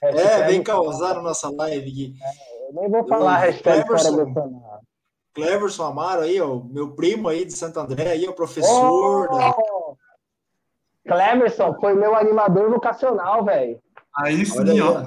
[0.01, 2.15] É, vem causar na nossa live.
[2.22, 4.80] É, eu nem vou falar a hashtag Cleverson, Bolsonaro.
[5.34, 9.27] Cleverson Amaro aí, ó, meu primo aí de Santo André aí, o professor.
[9.30, 9.38] Oh!
[9.38, 9.53] Da...
[11.07, 13.81] Cleverson foi meu animador vocacional, velho.
[14.15, 15.06] Aí sim, aí, ó.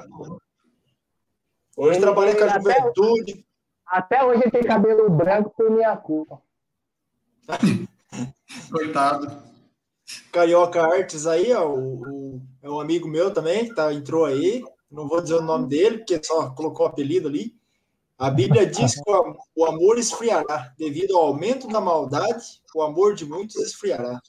[1.77, 3.45] Hoje trabalha com a juventude.
[3.85, 6.41] Até, até hoje ele tem cabelo branco por minha culpa.
[8.71, 9.43] Coitado.
[10.31, 14.63] Carioca Artes aí, ó, o, o, é um amigo meu também, que tá, entrou aí.
[14.91, 17.55] Não vou dizer o nome dele, porque só colocou o apelido ali.
[18.17, 19.11] A Bíblia diz que
[19.55, 20.71] o amor esfriará.
[20.77, 24.21] Devido ao aumento da maldade, o amor de muitos esfriará.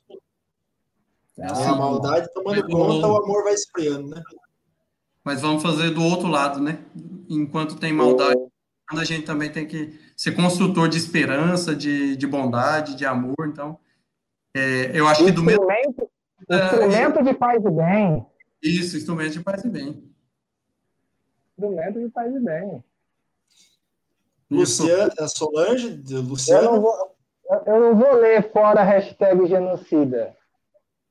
[1.41, 4.23] Ah, a maldade tomando conta, o amor vai esfriando, né?
[5.23, 6.85] Mas vamos fazer do outro lado, né?
[7.29, 8.41] Enquanto tem maldade,
[8.91, 13.49] a gente também tem que ser construtor de esperança, de, de bondade, de amor.
[13.49, 13.79] Então,
[14.55, 15.67] é, eu acho que do mesmo.
[16.51, 18.27] Instrumento de paz e bem.
[18.63, 20.15] Isso, instrumento de paz e bem.
[21.51, 22.85] Instrumento de paz e bem.
[24.51, 26.65] Luciana, Solange, Luciana.
[26.65, 27.17] Eu não, vou,
[27.67, 30.37] eu não vou ler fora a hashtag genocida.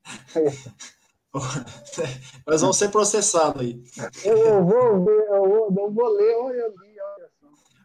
[2.45, 3.83] Mas vão ser processados aí.
[4.23, 6.92] Eu vou ver, eu vou, não vou ler, olha, só.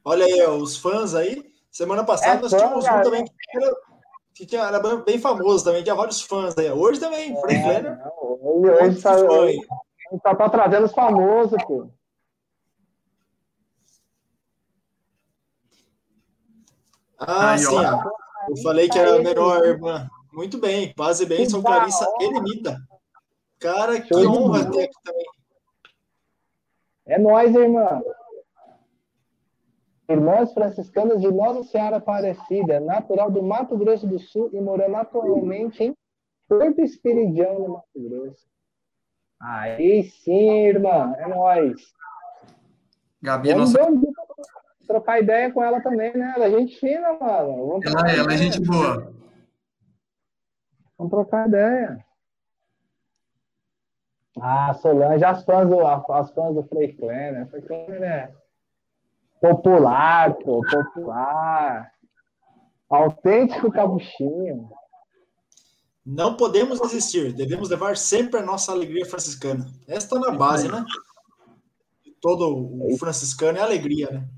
[0.09, 1.45] Olha aí, os fãs aí.
[1.71, 3.77] Semana passada é nós tínhamos um também que era,
[4.33, 6.73] que era, bem famoso também, tinha vários fãs aí.
[6.73, 8.01] Hoje também, é, Frank.
[8.19, 9.59] Hoje, hoje, tá, hoje,
[10.23, 11.91] tá, tá trazendo os famosos, pô.
[17.19, 17.77] Ah, Aí, sim.
[17.77, 18.03] Ó.
[18.49, 20.09] Eu falei que era a menor irmã.
[20.33, 20.95] Muito bem.
[20.95, 22.81] Paz e bem, São Clarissa Eremita.
[23.59, 25.27] Cara, que honra ter aqui também.
[27.05, 28.01] É nós, irmã.
[30.09, 35.85] Irmãs franciscanas de Nossa Senhora Aparecida, natural do Mato Grosso do Sul e morando atualmente
[35.85, 35.95] em
[36.49, 38.49] Porto Espiridião, no Mato Grosso.
[39.41, 41.75] Aí sim, irmã, é nós.
[43.23, 43.91] Gabi, Vamos nossa
[44.87, 46.33] trocar ideia com ela também, né?
[46.35, 47.67] Ela é gente fina, mano.
[47.69, 49.13] Vamos ela, é, ela é gente boa.
[50.97, 52.05] Vamos trocar ideia.
[54.41, 57.47] Ah, Solange, as fãs do, as fãs do Frei Kleiner.
[57.49, 58.38] Frei Kleiner é
[59.41, 61.93] popular, pô, popular.
[62.89, 64.71] Autêntico cabuchinho.
[66.05, 69.67] Não podemos desistir, devemos levar sempre a nossa alegria franciscana.
[69.87, 70.85] Essa está na base, né?
[72.21, 74.29] Todo o franciscano é alegria, né?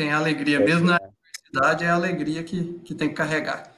[0.00, 3.70] tem alegria, é, mesmo na adversidade, é a alegria que, que tem que carregar.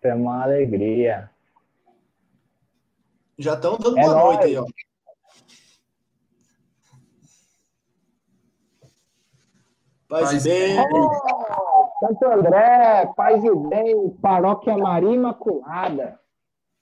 [0.00, 1.28] É uma alegria.
[3.36, 4.36] Já estão dando é boa nóis.
[4.36, 4.64] noite aí, ó.
[10.08, 10.76] Paz, e bem.
[10.78, 16.20] Oh, Santo André, paz e bem, paróquia Maria Imaculada.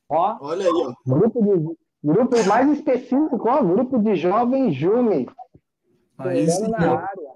[0.08, 0.92] Ó, Olha aí, ó.
[1.06, 5.26] Grupo, de, grupo mais específico, ó, grupo de jovens Jume.
[6.18, 7.34] Aí sim, na área.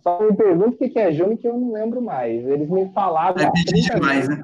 [0.00, 2.46] Só me pergunto o que é Júnior que eu não lembro mais.
[2.46, 3.40] Eles me falaram.
[3.42, 4.42] É pedir demais, né?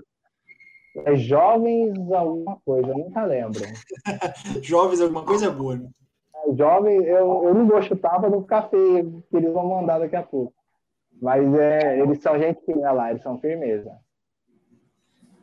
[1.04, 3.60] É jovens alguma coisa, eu nunca lembro.
[4.62, 5.88] jovens alguma coisa é boa, né?
[6.46, 9.98] É, jovens, eu, eu não vou chutar para não ficar feio, que eles vão mandar
[9.98, 10.54] daqui a pouco.
[11.20, 13.92] Mas é, eles são gente fina lá, eles são firmeza.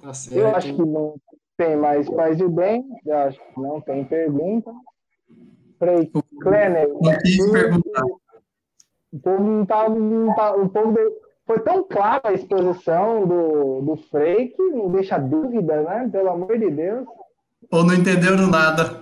[0.02, 0.38] Tá certo.
[0.38, 1.16] Eu acho que não,
[1.56, 2.86] Tem mais paz e bem?
[3.06, 4.72] Eu acho que não tem pergunta.
[5.78, 6.12] Frei
[6.42, 6.90] Klenner.
[6.90, 8.04] Não quis perguntar.
[9.12, 10.98] O povo não tá, não tá, o povo
[11.46, 16.10] foi tão clara a exposição do, do Frei que não deixa dúvida, né?
[16.12, 17.08] Pelo amor de Deus.
[17.72, 19.02] Ou não entenderam nada.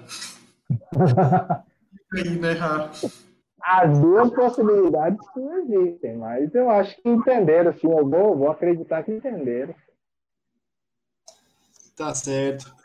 [3.62, 7.90] As duas possibilidades não existem, mas eu acho que entenderam, sim.
[7.90, 9.74] Eu vou, vou acreditar que entenderam.
[11.96, 12.76] Tá certo.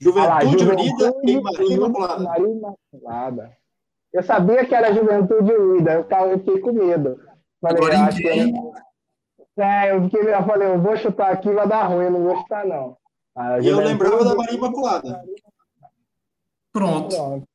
[0.00, 2.24] Juventude, ah, Unida e Maria Imaculada.
[2.24, 3.56] Maria Imaculada.
[4.12, 7.20] Eu sabia que era Juventude Unida, eu, eu fiquei com medo.
[7.60, 8.28] Falei, Agora acho que
[9.56, 12.36] É, eu, fiquei, eu falei, eu vou chutar aqui, vai dar ruim, eu não vou
[12.38, 12.96] chutar, não.
[13.62, 15.24] E eu lembrava da Maria Imaculada.
[16.72, 17.14] Pronto.
[17.14, 17.53] Pronto.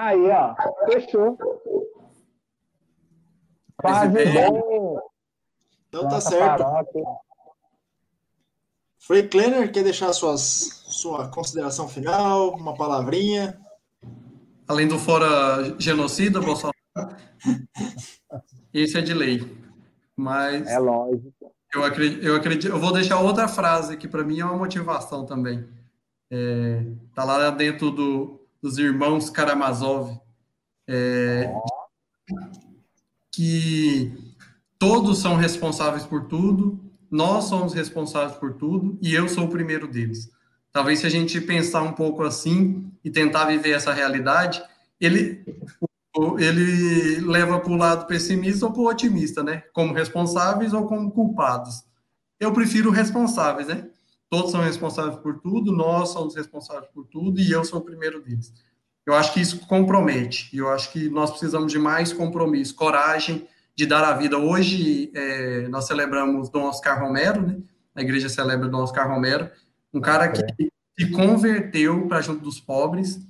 [0.00, 0.54] Aí, ó,
[0.86, 1.36] fechou.
[3.76, 4.34] Quase bem.
[5.88, 6.64] Então tá certo.
[8.98, 13.60] Frei Klenner, quer deixar suas, sua consideração final, uma palavrinha?
[14.66, 16.74] Além do fora genocida, Bolsonaro,
[18.72, 19.54] esse é de lei.
[20.16, 20.66] Mas.
[20.66, 21.52] É lógico.
[21.74, 25.26] Eu acredito, eu acredito, eu vou deixar outra frase que para mim é uma motivação
[25.26, 25.68] também.
[26.30, 30.20] É, tá lá dentro do, dos irmãos Karamazov,
[30.88, 31.52] é,
[33.32, 34.12] que
[34.78, 36.80] todos são responsáveis por tudo,
[37.10, 40.30] nós somos responsáveis por tudo e eu sou o primeiro deles.
[40.72, 44.62] Talvez se a gente pensar um pouco assim e tentar viver essa realidade,
[45.00, 45.44] ele
[46.38, 49.62] ele leva para o lado pessimista ou para o otimista, né?
[49.72, 51.84] Como responsáveis ou como culpados.
[52.38, 53.88] Eu prefiro responsáveis, né?
[54.30, 58.22] Todos são responsáveis por tudo, nós somos responsáveis por tudo e eu sou o primeiro
[58.22, 58.54] deles.
[59.04, 63.48] Eu acho que isso compromete, e eu acho que nós precisamos de mais compromisso, coragem
[63.74, 64.38] de dar a vida.
[64.38, 67.58] Hoje é, nós celebramos Dom Oscar Romero, né?
[67.92, 69.50] A igreja celebra Dom Oscar Romero,
[69.92, 73.20] um cara que se converteu para junto dos pobres,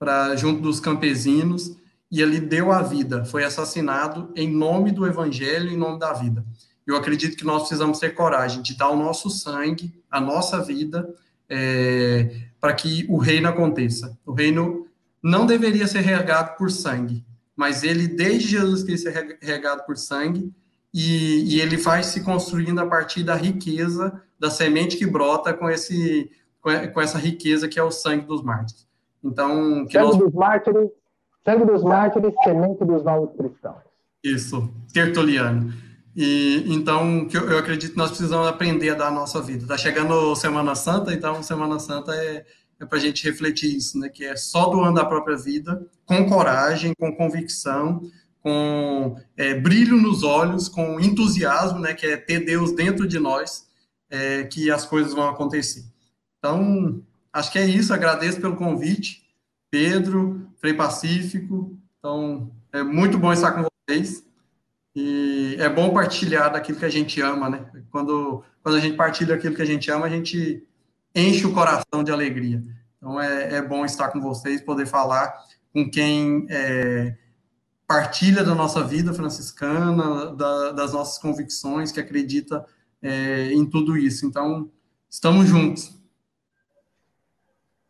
[0.00, 1.76] para junto dos campesinos,
[2.10, 6.44] e ele deu a vida, foi assassinado em nome do evangelho, em nome da vida.
[6.90, 11.12] Eu acredito que nós precisamos ter coragem de dar o nosso sangue, a nossa vida,
[11.48, 14.18] é, para que o reino aconteça.
[14.24, 14.86] O reino
[15.22, 17.24] não deveria ser regado por sangue,
[17.56, 20.52] mas ele, desde Jesus Cristo, é regado por sangue,
[20.92, 25.70] e, e, ele vai se construindo a partir da riqueza, da semente que brota com,
[25.70, 26.28] esse,
[26.60, 28.88] com essa riqueza que é o sangue dos mártires.
[29.22, 30.16] Então, que sangue nós...
[30.16, 30.90] dos mártires
[31.44, 33.82] Sangue dos mártires, semente dos novos cristãos.
[34.22, 35.72] Isso, Tertuliano.
[36.14, 39.62] E então, que eu, acredito que nós precisamos aprender a dar a nossa vida.
[39.62, 42.44] Está chegando Semana Santa, então Semana Santa é,
[42.80, 44.08] é para a gente refletir isso, né?
[44.08, 48.02] Que é só doando a própria vida, com coragem, com convicção,
[48.42, 51.94] com é, brilho nos olhos, com entusiasmo, né?
[51.94, 53.68] Que é ter Deus dentro de nós,
[54.10, 55.84] é, que as coisas vão acontecer.
[56.38, 57.94] Então, acho que é isso.
[57.94, 59.22] Agradeço pelo convite.
[59.70, 61.78] Pedro, Frei Pacífico.
[61.98, 64.24] Então, é muito bom estar com vocês.
[64.94, 67.64] E é bom partilhar daquilo que a gente ama, né?
[67.90, 70.66] Quando, quando a gente partilha aquilo que a gente ama, a gente
[71.14, 72.62] enche o coração de alegria.
[72.96, 75.32] Então, é, é bom estar com vocês, poder falar
[75.72, 77.14] com quem é,
[77.86, 82.64] partilha da nossa vida franciscana, da, das nossas convicções, que acredita
[83.02, 84.26] é, em tudo isso.
[84.26, 84.70] Então,
[85.08, 85.98] estamos juntos.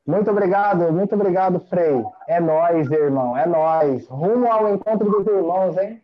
[0.06, 2.04] Muito obrigado, muito obrigado, Frei.
[2.26, 4.06] É nós, irmão, é nós.
[4.06, 6.02] Rumo ao encontro dos irmãos, hein?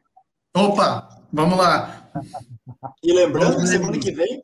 [0.57, 2.11] Opa, vamos lá.
[3.03, 4.43] E lembrando que semana que vem,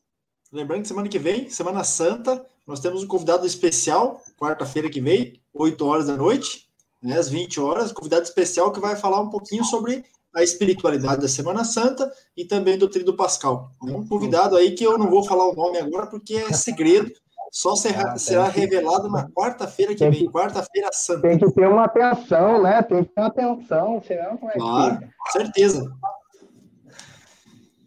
[0.53, 5.41] lembrando que semana que vem, Semana Santa, nós temos um convidado especial, quarta-feira que vem,
[5.55, 6.69] 8 horas da noite,
[7.03, 11.29] né, às 20 horas, convidado especial que vai falar um pouquinho sobre a espiritualidade da
[11.29, 13.71] Semana Santa e também do Tríduo Pascal.
[13.83, 17.11] Um convidado aí que eu não vou falar o nome agora porque é segredo,
[17.53, 21.29] só será, ah, será revelado na quarta-feira que vem, quarta-feira santa.
[21.29, 22.83] Tem que ter uma atenção, né?
[22.83, 25.33] Tem que ter uma atenção, senão como é claro, que...
[25.33, 25.93] certeza.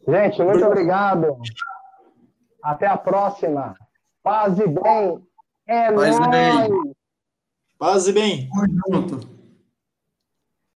[0.07, 1.35] Gente, muito obrigado.
[2.61, 3.75] Até a próxima.
[4.21, 5.27] Paz e bem.
[5.65, 6.27] É Paz nóis.
[6.27, 6.95] e bem.
[7.79, 8.49] Paz e bem.
[8.49, 9.34] Tamo junto.